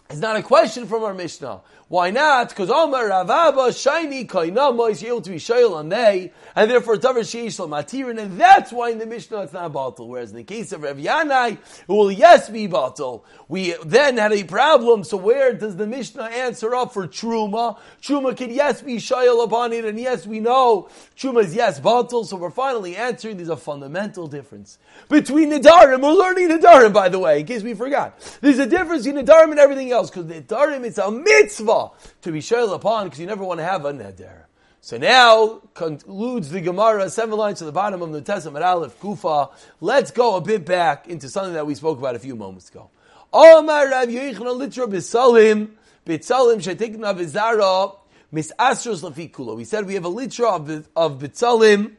is 0.09 0.19
not 0.19 0.37
a 0.37 0.43
question 0.43 0.87
from 0.87 1.03
our 1.03 1.13
Mishnah. 1.13 1.61
Why 1.91 2.09
not? 2.09 2.47
Because 2.47 2.69
Omar 2.69 3.09
Ravaba 3.09 3.77
shiny 3.77 4.23
kainama 4.23 4.91
is 4.91 5.03
able 5.03 5.19
to 5.23 5.29
be 5.29 5.35
shayil 5.35 5.75
on 5.75 5.89
they, 5.89 6.31
and 6.55 6.71
therefore 6.71 6.95
tavar 6.95 7.19
sheish 7.19 7.59
matirin, 7.67 8.17
and 8.17 8.39
that's 8.39 8.71
why 8.71 8.91
in 8.91 8.97
the 8.97 9.05
Mishnah 9.05 9.41
it's 9.41 9.51
not 9.51 9.73
batal. 9.73 10.07
Whereas 10.07 10.31
in 10.31 10.37
the 10.37 10.45
case 10.45 10.71
of 10.71 10.83
Rav 10.83 10.95
Yanai, 10.95 11.51
it 11.51 11.89
will 11.89 12.09
yes 12.09 12.47
be 12.47 12.69
batal. 12.69 13.23
We 13.49 13.75
then 13.85 14.15
had 14.15 14.31
a 14.31 14.45
problem. 14.45 15.03
So 15.03 15.17
where 15.17 15.51
does 15.51 15.75
the 15.75 15.85
Mishnah 15.85 16.23
answer 16.23 16.73
up 16.73 16.93
for 16.93 17.09
truma? 17.09 17.77
Truma 18.01 18.37
can 18.37 18.51
yes 18.51 18.81
be 18.81 18.95
shayil 18.95 19.43
upon 19.43 19.73
it, 19.73 19.83
and 19.83 19.99
yes 19.99 20.25
we 20.25 20.39
know 20.39 20.87
truma 21.17 21.43
is 21.43 21.53
yes 21.53 21.81
batal. 21.81 22.25
So 22.25 22.37
we're 22.37 22.51
finally 22.51 22.95
answering. 22.95 23.35
There's 23.35 23.49
a 23.49 23.57
fundamental 23.57 24.27
difference 24.27 24.77
between 25.09 25.51
Nidarim. 25.51 26.01
We're 26.01 26.13
learning 26.13 26.51
Nidarim, 26.51 26.93
by 26.93 27.09
the 27.09 27.19
way, 27.19 27.41
in 27.41 27.45
case 27.45 27.63
we 27.63 27.73
forgot. 27.73 28.17
There's 28.39 28.59
a 28.59 28.65
difference 28.65 29.03
between 29.03 29.25
Nidarim 29.25 29.51
and 29.51 29.59
everything 29.59 29.91
else 29.91 30.09
because 30.09 30.27
Nidarim 30.27 30.85
it's 30.85 30.97
a 30.97 31.11
mitzvah 31.11 31.80
to 32.21 32.31
be 32.31 32.39
shayl 32.39 32.73
upon 32.73 33.05
because 33.05 33.19
you 33.19 33.27
never 33.27 33.43
want 33.43 33.59
to 33.59 33.63
have 33.63 33.85
a 33.85 33.93
neder. 33.93 34.45
So 34.83 34.97
now 34.97 35.61
concludes 35.75 36.49
the 36.49 36.59
Gemara, 36.59 37.07
seven 37.09 37.37
lines 37.37 37.59
to 37.59 37.65
the 37.65 37.71
bottom 37.71 38.01
of 38.01 38.11
the 38.11 38.21
Testament 38.21 38.65
Aleph 38.65 38.99
Kufa. 38.99 39.49
Let's 39.79 40.09
go 40.09 40.37
a 40.37 40.41
bit 40.41 40.65
back 40.65 41.07
into 41.07 41.29
something 41.29 41.53
that 41.53 41.67
we 41.67 41.75
spoke 41.75 41.99
about 41.99 42.15
a 42.15 42.19
few 42.19 42.35
moments 42.35 42.69
ago. 42.69 42.89
Omar 43.31 43.89
Rav 43.89 44.07
Yochanan 44.07 44.59
Litra 44.59 44.87
B'Salim, 44.91 45.69
B'Salim 46.05 46.57
Shetikna 46.57 47.15
V'Zara, 47.15 47.95
Mis 48.31 48.51
Astros 48.57 49.03
Lafikula. 49.03 49.55
We 49.55 49.65
said 49.65 49.85
we 49.85 49.93
have 49.93 50.05
a 50.05 50.09
litra 50.09 50.55
of, 50.55 50.87
of 50.95 51.19
B'Salim, 51.19 51.93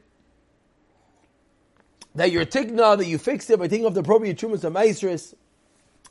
that 2.14 2.30
you're 2.30 2.44
tikna, 2.44 2.98
that 2.98 3.06
you 3.06 3.18
fixed 3.18 3.48
it 3.50 3.58
by 3.58 3.68
taking 3.68 3.86
off 3.86 3.94
the 3.94 4.00
appropriate 4.00 4.36
trumas 4.38 4.64
of 4.64 4.72
maestris, 4.72 5.34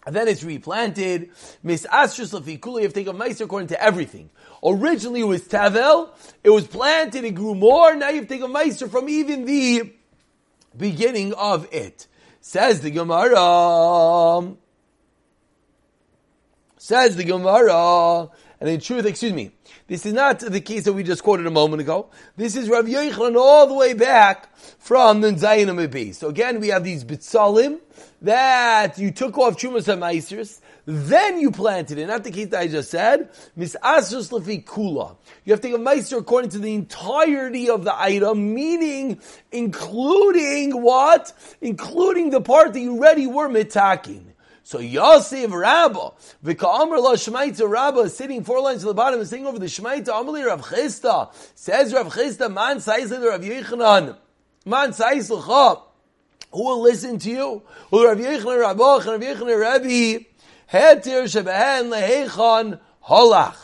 and 0.05 0.15
then 0.15 0.27
it's 0.27 0.43
replanted. 0.43 1.29
Mis 1.63 1.85
Ashrus 1.85 2.33
Lafikula, 2.33 2.77
you 2.77 2.83
have 2.83 2.93
to 2.93 3.03
take 3.03 3.07
a 3.07 3.13
meiser 3.13 3.41
according 3.41 3.69
to 3.69 3.81
everything. 3.81 4.29
Originally 4.63 5.21
it 5.21 5.25
was 5.25 5.47
Tavel, 5.47 6.13
it 6.43 6.49
was 6.49 6.67
planted, 6.67 7.23
it 7.23 7.31
grew 7.31 7.55
more, 7.55 7.95
now 7.95 8.09
you 8.09 8.17
have 8.17 8.27
to 8.27 8.33
take 8.33 8.43
a 8.43 8.47
meiser 8.47 8.89
from 8.89 9.09
even 9.09 9.45
the 9.45 9.91
beginning 10.77 11.33
of 11.33 11.67
it. 11.73 12.07
Says 12.41 12.81
the 12.81 12.91
Gemara. 12.91 14.55
Says 16.83 17.15
the 17.15 17.23
Gemara. 17.23 18.27
And 18.59 18.67
in 18.67 18.79
truth, 18.79 19.05
excuse 19.05 19.33
me, 19.33 19.51
this 19.85 20.03
is 20.03 20.13
not 20.13 20.39
the 20.39 20.61
case 20.61 20.85
that 20.85 20.93
we 20.93 21.03
just 21.03 21.21
quoted 21.21 21.45
a 21.45 21.51
moment 21.51 21.79
ago. 21.79 22.09
This 22.35 22.55
is 22.55 22.69
Rav 22.69 22.85
Yochanan 22.85 23.35
all 23.35 23.67
the 23.67 23.75
way 23.75 23.93
back 23.93 24.55
from 24.79 25.21
the 25.21 25.31
Zayin 25.33 26.15
So 26.15 26.29
again, 26.29 26.59
we 26.59 26.69
have 26.69 26.83
these 26.83 27.03
bitzalim 27.03 27.81
that 28.23 28.97
you 28.97 29.11
took 29.11 29.37
off 29.37 29.57
Chumas 29.57 29.89
and 29.89 30.01
Maisers, 30.01 30.59
then 30.87 31.39
you 31.39 31.51
planted 31.51 31.99
it. 31.99 32.07
Not 32.07 32.23
the 32.23 32.31
case 32.31 32.47
that 32.47 32.61
I 32.61 32.67
just 32.67 32.89
said. 32.89 33.29
Mis'asus 33.55 34.31
lefi 34.31 34.65
kula. 34.65 35.17
You 35.45 35.53
have 35.53 35.61
to 35.61 35.75
a 35.75 35.77
meister 35.77 36.17
according 36.17 36.49
to 36.51 36.57
the 36.57 36.73
entirety 36.73 37.69
of 37.69 37.83
the 37.83 37.95
item, 37.95 38.55
meaning 38.55 39.21
including 39.51 40.81
what? 40.81 41.31
Including 41.61 42.31
the 42.31 42.41
part 42.41 42.73
that 42.73 42.79
you 42.79 42.95
already 42.97 43.27
were 43.27 43.49
mitaking. 43.49 44.30
So 44.63 44.79
Yosef 44.79 45.51
Rabba, 45.51 46.11
V'ka'amr 46.45 47.01
la 47.01 47.13
Shemaita 47.13 47.67
Rabba, 47.69 48.09
sitting 48.09 48.43
four 48.43 48.61
lines 48.61 48.81
to 48.81 48.87
the 48.87 48.93
bottom 48.93 49.19
and 49.19 49.27
sitting 49.27 49.47
over 49.47 49.59
the 49.59 49.65
Shemaita, 49.65 50.07
Amali 50.07 50.45
Rav 50.45 50.61
Chisda, 50.61 51.33
says 51.55 51.93
Rav 51.93 52.13
Chisda, 52.13 52.51
Man 52.51 52.77
Saiz 52.77 53.11
Rav 53.11 53.41
Yochanan, 53.41 54.17
Man 54.65 54.91
Saiz 54.91 55.29
L'cha, 55.29 55.81
who 56.51 56.63
will 56.63 56.81
listen 56.81 57.17
to 57.19 57.29
you? 57.29 57.63
Who 57.89 58.05
Rav 58.05 58.17
Yochanan 58.17 58.59
Rabba, 58.59 59.11
and 59.11 59.23
Rav 59.23 59.37
Yechanan 59.37 59.59
Rabbi, 59.59 60.25
Heter 60.71 61.23
Shebehen 61.23 61.89
Lehechan 61.89 62.79
Holach. 63.07 63.55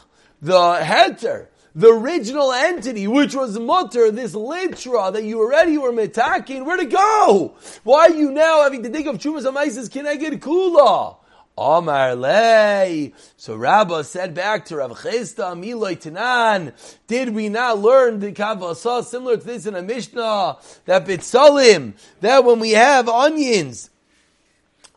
The 0.41 0.79
Heter, 0.81 1.47
the 1.77 1.89
original 1.89 2.51
entity, 2.51 3.05
which 3.05 3.35
was 3.35 3.59
mutter, 3.59 4.09
this 4.09 4.33
litra 4.33 5.13
that 5.13 5.23
you 5.23 5.39
already 5.39 5.77
were 5.77 5.91
metaking, 5.91 6.65
where 6.65 6.75
to 6.75 6.85
go? 6.85 7.53
Why 7.83 8.07
are 8.07 8.09
you 8.09 8.31
now 8.31 8.63
having 8.63 8.81
to 8.81 8.89
think 8.89 9.05
of 9.05 9.17
chumas 9.19 9.43
amaisis 9.43 9.87
kineged 9.87 10.39
kula? 10.39 11.17
Amar 11.55 12.15
lei. 12.15 13.13
So 13.35 13.55
Rabbah 13.55 14.01
said 14.01 14.33
back 14.33 14.65
to 14.65 14.77
Rav 14.77 14.91
Chisda, 14.91 15.55
Miloi 15.55 15.95
Tanan, 15.95 16.73
did 17.05 17.35
we 17.35 17.47
not 17.47 17.77
learn 17.77 18.21
the 18.21 18.31
Kavasa 18.31 19.03
similar 19.03 19.37
to 19.37 19.45
this 19.45 19.67
in 19.67 19.75
a 19.75 19.83
Mishnah, 19.83 20.57
that 20.85 21.05
Bitzalim, 21.05 21.93
that 22.21 22.43
when 22.43 22.59
we 22.59 22.71
have 22.71 23.07
onions, 23.07 23.91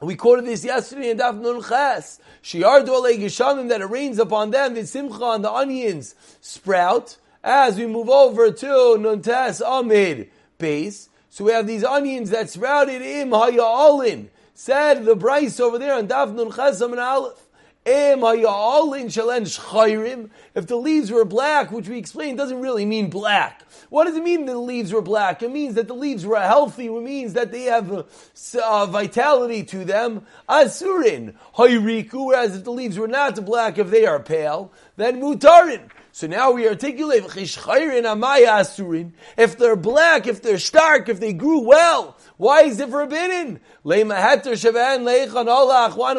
we 0.01 0.17
quoted 0.17 0.47
this 0.47 0.65
yesterday 0.65 1.11
in 1.11 1.19
Daf 1.19 1.39
Nun 1.39 1.63
Ches. 1.63 2.20
That 2.43 3.81
it 3.81 3.91
rains 3.91 4.19
upon 4.19 4.51
them. 4.51 4.75
The 4.75 4.87
simcha 4.87 5.25
and 5.25 5.45
the 5.45 5.53
onions 5.53 6.15
sprout. 6.41 7.17
As 7.43 7.79
we 7.79 7.87
move 7.87 8.11
over 8.11 8.51
to 8.53 8.67
Nuntas 8.67 9.63
Amid 9.67 10.31
base, 10.59 11.09
so 11.31 11.45
we 11.45 11.53
have 11.53 11.67
these 11.67 11.85
onions 11.85 12.31
that 12.31 12.51
sprouted 12.51 13.01
im 13.01 13.31
haya'alin. 13.31 14.29
Said 14.53 15.07
the 15.07 15.17
Bryce 15.17 15.59
over 15.59 15.79
there 15.79 15.95
on 15.95 16.07
Daf 16.07 16.35
Nun 16.35 16.53
Ches 16.53 16.83
and 16.83 17.01
Aleph. 17.01 17.47
If 17.87 18.21
the 20.67 20.77
leaves 20.77 21.11
were 21.11 21.25
black, 21.25 21.73
which 21.73 21.89
we 21.89 21.97
explained 21.99 22.37
doesn't 22.37 22.61
really 22.61 22.85
mean 22.85 23.09
black. 23.09 23.63
What 23.89 24.05
does 24.05 24.17
it 24.17 24.23
mean 24.23 24.45
the 24.45 24.59
leaves 24.59 24.93
were 24.93 25.01
black? 25.01 25.43
It 25.43 25.51
means 25.51 25.75
that 25.77 25.89
the 25.89 25.95
leaves 25.95 26.27
were 26.27 26.41
healthy. 26.41 26.87
It 26.87 27.03
means 27.03 27.33
that 27.33 27.53
they 27.53 27.63
have 27.65 27.91
uh, 27.91 28.05
uh, 28.63 28.87
vitality 28.87 29.65
to 29.65 29.85
them. 29.85 30.27
Asurin, 30.49 31.35
hoiriku, 31.57 32.27
whereas 32.27 32.55
if 32.55 32.65
the 32.65 32.73
leaves 32.73 32.99
were 32.99 33.09
not 33.09 33.43
black, 33.45 33.79
if 33.79 33.91
they 33.91 34.05
are 34.05 34.21
pale, 34.21 34.73
then 34.97 35.21
mutarin. 35.21 35.91
So 36.21 36.27
now 36.27 36.51
we 36.51 36.69
articulate 36.69 37.23
chishchayrin 37.23 38.03
amaya 38.03 38.61
asurin. 38.61 39.13
if 39.39 39.57
they're 39.57 39.75
black, 39.75 40.27
if 40.27 40.43
they're 40.43 40.59
stark, 40.59 41.09
if 41.09 41.19
they 41.19 41.33
grew 41.33 41.67
well, 41.67 42.15
why 42.37 42.65
is 42.65 42.79
it 42.79 42.91
forbidden? 42.91 43.59
Why 43.81 44.03
don't 44.03 44.45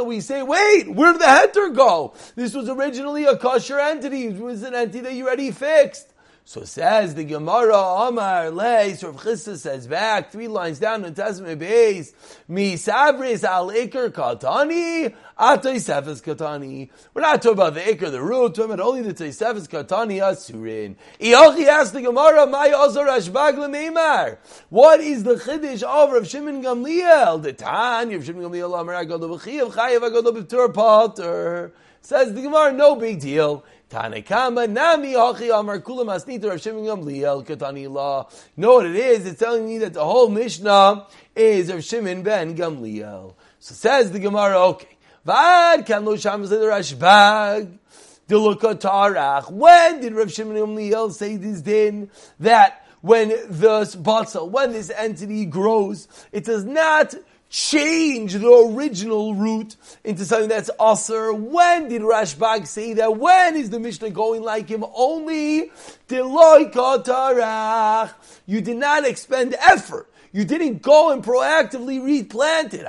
we 0.07 0.21
say, 0.21 0.41
wait, 0.41 0.91
where 0.91 1.13
did 1.13 1.21
the 1.21 1.25
heter 1.25 1.75
go? 1.75 2.15
This 2.33 2.55
was 2.55 2.67
originally 2.67 3.25
a 3.25 3.37
kosher 3.37 3.79
entity. 3.79 4.25
It 4.25 4.39
was 4.39 4.63
an 4.63 4.73
entity 4.73 5.01
that 5.01 5.13
you 5.13 5.27
already 5.27 5.51
fixed. 5.51 6.10
So 6.43 6.63
says 6.63 7.13
the 7.13 7.23
Gemara 7.23 7.77
Amar 7.77 8.49
Lei, 8.49 8.95
Sort 8.95 9.15
of 9.15 9.21
Chisda 9.21 9.57
says 9.57 9.85
back, 9.87 10.31
three 10.31 10.47
lines 10.47 10.79
down 10.79 11.05
in 11.05 11.13
Testament 11.13 11.59
base, 11.59 12.13
Mi 12.47 12.73
Sabris 12.73 13.43
al 13.43 13.69
Iker 13.69 14.09
Katani, 14.09 15.13
Atoisefes 15.39 16.21
Katani. 16.21 16.89
We're 17.13 17.21
not 17.21 17.43
talking 17.43 17.59
about 17.59 17.75
the 17.75 17.81
Iker, 17.81 18.11
the 18.11 18.21
root, 18.21 18.41
we're 18.41 18.49
talking 18.49 18.71
about 18.71 18.79
only 18.79 19.03
the 19.03 19.13
Toisefes 19.13 19.69
Katani 19.69 20.17
Asurin. 20.17 20.95
Iochi 21.19 21.67
asked 21.67 21.93
the 21.93 22.01
Gemara, 22.01 22.47
Mai 22.47 22.71
Ozor 22.71 23.07
Ashbag 23.07 23.55
Lemeimar. 23.55 24.37
What 24.69 24.99
is 24.99 25.23
the 25.23 25.35
Chiddush 25.35 25.83
of 25.83 26.11
Rav 26.11 26.27
Shimon 26.27 26.63
Gamliel? 26.63 27.43
The 27.43 27.53
Tan, 27.53 28.09
Rav 28.09 28.25
Shimon 28.25 28.43
Gamliel 28.43 28.77
Amar 28.77 28.95
Agodo 28.95 29.37
B'chiyav 29.37 29.73
Chayav 29.73 29.99
Agodo 29.99 30.35
B'tur 30.35 30.73
Potter. 30.73 31.71
Says 32.01 32.33
the 32.33 32.41
Gemara, 32.41 32.73
no 32.73 32.95
big 32.95 33.19
deal. 33.19 33.63
Tanekama 33.91 34.69
Nami 34.69 35.13
Hachi 35.13 35.51
Amar 35.53 35.81
Kula 35.81 36.05
Masnita 36.05 36.49
Rav 36.49 36.61
Shimon 36.61 36.85
Gamliel 36.85 37.45
Katani 37.45 37.91
La. 37.91 38.25
Know 38.55 38.75
what 38.75 38.85
it 38.85 38.95
is? 38.95 39.25
It's 39.25 39.37
telling 39.37 39.65
me 39.65 39.79
that 39.79 39.93
the 39.93 40.05
whole 40.05 40.29
Mishnah 40.29 41.07
is 41.35 41.69
Rav 41.69 41.83
Shimon 41.83 42.23
ben 42.23 42.55
Gamliel. 42.55 43.33
So 43.59 43.75
says 43.75 44.13
the 44.13 44.19
Gemara, 44.19 44.65
okay. 44.67 44.97
Vad 45.25 45.85
kan 45.85 46.05
lo 46.05 46.15
sham 46.15 46.43
the 46.43 46.55
Rashbag. 46.55 47.79
When 49.51 49.99
did 49.99 50.13
Rav 50.13 50.31
Shimon 50.31 50.55
Gamliel 50.55 51.11
say 51.11 51.35
this 51.35 51.59
din 51.59 52.09
that 52.39 52.87
when 53.01 53.27
this 53.27 53.93
batzel, 53.93 54.49
when 54.49 54.71
this 54.71 54.89
entity 54.89 55.45
grows, 55.45 56.07
it 56.31 56.45
does 56.45 56.63
not 56.63 57.13
change 57.51 58.33
the 58.33 58.71
original 58.73 59.35
root 59.35 59.75
into 60.05 60.23
something 60.25 60.47
that's 60.47 60.71
usher. 60.79 61.33
When 61.33 61.89
did 61.89 62.01
Rashbag 62.01 62.65
say 62.65 62.93
that? 62.93 63.17
When 63.17 63.57
is 63.57 63.69
the 63.69 63.79
Mishnah 63.79 64.11
going 64.11 64.41
like 64.41 64.69
him? 64.69 64.85
Only 64.95 65.69
You 68.47 68.61
did 68.61 68.77
not 68.77 69.05
expend 69.05 69.53
effort. 69.55 70.09
You 70.31 70.45
didn't 70.45 70.81
go 70.81 71.11
and 71.11 71.21
proactively 71.21 72.01
replant 72.03 72.73
it. 72.73 72.85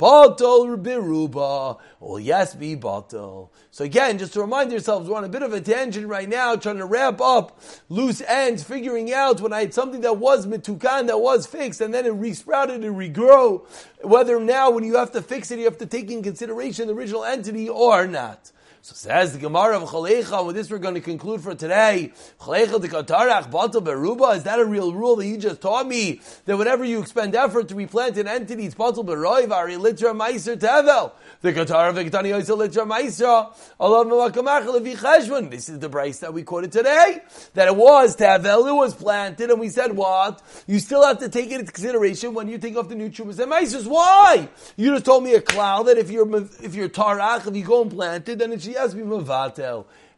Batal 0.00 0.82
biruba. 0.82 1.78
Well, 2.00 2.18
yes, 2.18 2.54
be 2.54 2.74
batal. 2.74 3.50
So 3.70 3.84
again, 3.84 4.16
just 4.16 4.32
to 4.32 4.40
remind 4.40 4.70
yourselves, 4.70 5.06
we're 5.06 5.18
on 5.18 5.24
a 5.24 5.28
bit 5.28 5.42
of 5.42 5.52
a 5.52 5.60
tangent 5.60 6.06
right 6.06 6.26
now, 6.26 6.56
trying 6.56 6.78
to 6.78 6.86
wrap 6.86 7.20
up 7.20 7.60
loose 7.90 8.22
ends, 8.22 8.62
figuring 8.62 9.12
out 9.12 9.42
when 9.42 9.52
I 9.52 9.60
had 9.60 9.74
something 9.74 10.00
that 10.00 10.16
was 10.16 10.46
mitukan, 10.46 11.08
that 11.08 11.20
was 11.20 11.46
fixed, 11.46 11.82
and 11.82 11.92
then 11.92 12.06
it 12.06 12.14
resprouted 12.14 12.82
and 12.82 12.96
regrow, 12.96 13.66
whether 14.02 14.40
now 14.40 14.70
when 14.70 14.84
you 14.84 14.96
have 14.96 15.12
to 15.12 15.20
fix 15.20 15.50
it, 15.50 15.58
you 15.58 15.66
have 15.66 15.76
to 15.76 15.86
take 15.86 16.10
in 16.10 16.22
consideration 16.22 16.86
the 16.86 16.94
original 16.94 17.22
entity 17.22 17.68
or 17.68 18.06
not. 18.06 18.52
So 18.82 18.94
says 18.94 19.34
the 19.34 19.38
Gemara 19.38 19.78
of 19.78 19.90
Chalecha, 19.90 20.46
with 20.46 20.56
this 20.56 20.70
we're 20.70 20.78
going 20.78 20.94
to 20.94 21.02
conclude 21.02 21.42
for 21.42 21.54
today. 21.54 22.14
Chalecha 22.40 22.80
de 22.80 22.88
Katarach 22.88 23.50
Batal 23.50 23.84
Beruba, 23.84 24.36
is 24.36 24.44
that 24.44 24.58
a 24.58 24.64
real 24.64 24.94
rule 24.94 25.16
that 25.16 25.26
you 25.26 25.36
just 25.36 25.60
taught 25.60 25.86
me? 25.86 26.22
That 26.46 26.56
whenever 26.56 26.82
you 26.82 27.02
expend 27.02 27.34
effort 27.34 27.68
to 27.68 27.74
replant 27.74 28.16
an 28.16 28.26
entity, 28.26 28.64
it's 28.64 28.74
Batal 28.74 29.04
Beroiv, 29.04 29.50
Ari 29.50 29.74
Litra 29.74 30.18
Meiser 30.18 30.56
Tevel. 30.56 31.12
The 31.42 31.52
Qatar 31.52 31.90
of 31.90 31.96
Ketani 31.96 32.30
Yisrael 32.30 32.66
Litra 32.66 32.88
Meiser, 32.90 33.54
Allah 33.78 34.06
Mawakamach 34.06 34.72
Levi 34.72 34.98
Cheshvan. 34.98 35.50
This 35.50 35.68
is 35.68 35.78
the 35.78 35.90
brace 35.90 36.20
that 36.20 36.32
we 36.32 36.42
quoted 36.42 36.72
today. 36.72 37.20
That 37.52 37.68
it 37.68 37.76
was 37.76 38.16
Tevel, 38.16 38.66
it 38.66 38.72
was 38.72 38.94
planted, 38.94 39.50
and 39.50 39.60
we 39.60 39.68
said 39.68 39.92
what? 39.94 40.40
You 40.66 40.78
still 40.78 41.04
have 41.04 41.18
to 41.18 41.28
take 41.28 41.50
it 41.50 41.60
into 41.60 41.70
consideration 41.70 42.32
when 42.32 42.48
you 42.48 42.56
take 42.56 42.78
off 42.78 42.88
the 42.88 42.94
new 42.94 43.10
Chumas 43.10 43.38
and 43.40 43.52
Meisers. 43.52 43.86
Why? 43.86 44.48
You 44.78 44.94
just 44.94 45.04
told 45.04 45.22
me 45.22 45.34
a 45.34 45.42
cloud 45.42 45.82
that 45.88 45.98
if 45.98 46.10
you're, 46.10 46.34
if 46.64 46.74
you're 46.74 46.88
Tarach, 46.88 47.46
if 47.46 47.54
you 47.54 47.62
go 47.62 47.82
and 47.82 47.90
plant 47.90 48.26
it, 48.30 48.38
then 48.38 48.52
it's 48.52 48.69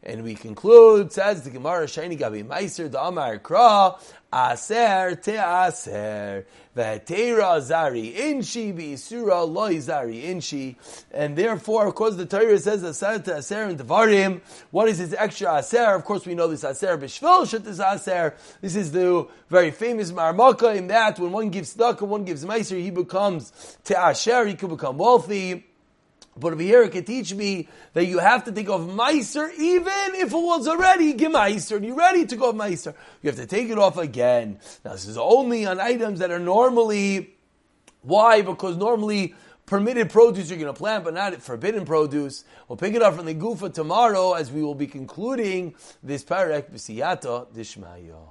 And 0.05 0.23
we 0.23 0.35
conclude, 0.35 1.13
says 1.13 1.43
the 1.43 1.49
Gemara, 1.49 1.85
Shani 1.85 2.19
Gabi 2.19 2.43
Meiser, 2.43 2.91
the 2.91 3.01
Amar 3.01 3.39
Kra, 3.39 3.97
Aser 4.33 5.15
te 5.15 5.37
Aser, 5.37 6.45
Vatera 6.75 7.61
Zari 7.61 8.13
Inshi, 8.13 8.73
Bisura 8.77 9.49
Loi 9.49 9.77
Zari 9.77 10.23
Inshi. 10.23 10.75
And 11.11 11.37
therefore, 11.37 11.87
of 11.87 11.95
course, 11.95 12.15
the 12.15 12.25
Torah 12.25 12.59
says 12.59 12.83
Aser 12.83 13.19
te 13.19 13.31
Aser 13.31 13.63
and 13.63 13.79
Devarim. 13.79 14.41
What 14.71 14.89
is 14.89 14.97
this 14.97 15.13
extra 15.17 15.59
Aser? 15.59 15.95
Of 15.95 16.03
course, 16.03 16.25
we 16.25 16.35
know 16.35 16.49
this 16.49 16.65
Aser 16.65 16.97
Bishvil 16.97 17.49
Shet 17.49 17.65
is 17.65 17.79
Aser. 17.79 18.35
This 18.59 18.75
is 18.75 18.91
the 18.91 19.25
very 19.47 19.71
famous 19.71 20.11
Marmaka 20.11 20.75
in 20.75 20.87
that 20.87 21.17
when 21.17 21.31
one 21.31 21.49
gives 21.49 21.77
and 21.77 22.01
one 22.01 22.25
gives 22.25 22.43
Meiser, 22.43 22.77
he 22.77 22.89
becomes 22.89 23.77
te 23.85 23.95
Asher, 23.95 24.45
he 24.47 24.55
could 24.55 24.69
become 24.69 24.97
wealthy. 24.97 25.63
But 26.35 26.53
over 26.53 26.61
here, 26.61 26.83
it 26.83 26.91
can 26.91 27.03
teach 27.03 27.33
me 27.33 27.69
that 27.93 28.05
you 28.05 28.19
have 28.19 28.45
to 28.45 28.51
think 28.51 28.69
of 28.69 28.81
Meiser, 28.81 29.53
even 29.53 30.15
if 30.15 30.31
it 30.31 30.35
was 30.35 30.67
already 30.67 31.13
Gemeiser, 31.13 31.75
and 31.77 31.85
you're 31.85 31.95
ready 31.95 32.25
to 32.25 32.35
go 32.35 32.53
Meiser. 32.53 32.95
You 33.21 33.29
have 33.29 33.39
to 33.39 33.45
take 33.45 33.69
it 33.69 33.77
off 33.77 33.97
again. 33.97 34.59
Now, 34.83 34.93
this 34.93 35.05
is 35.05 35.17
only 35.17 35.65
on 35.65 35.79
items 35.79 36.19
that 36.19 36.31
are 36.31 36.39
normally, 36.39 37.35
why? 38.01 38.41
Because 38.41 38.77
normally, 38.77 39.35
permitted 39.65 40.09
produce 40.09 40.49
you're 40.49 40.59
going 40.59 40.73
to 40.73 40.77
plant, 40.77 41.03
but 41.03 41.13
not 41.13 41.41
forbidden 41.41 41.85
produce. 41.85 42.45
We'll 42.67 42.77
pick 42.77 42.95
it 42.95 43.01
up 43.01 43.15
from 43.15 43.25
the 43.25 43.35
Gufa 43.35 43.73
tomorrow 43.73 44.33
as 44.33 44.51
we 44.51 44.63
will 44.63 44.75
be 44.75 44.87
concluding 44.87 45.75
this 46.01 46.23
Parek 46.23 46.71
B'siyata 46.71 47.53
Dishmayo. 47.53 48.29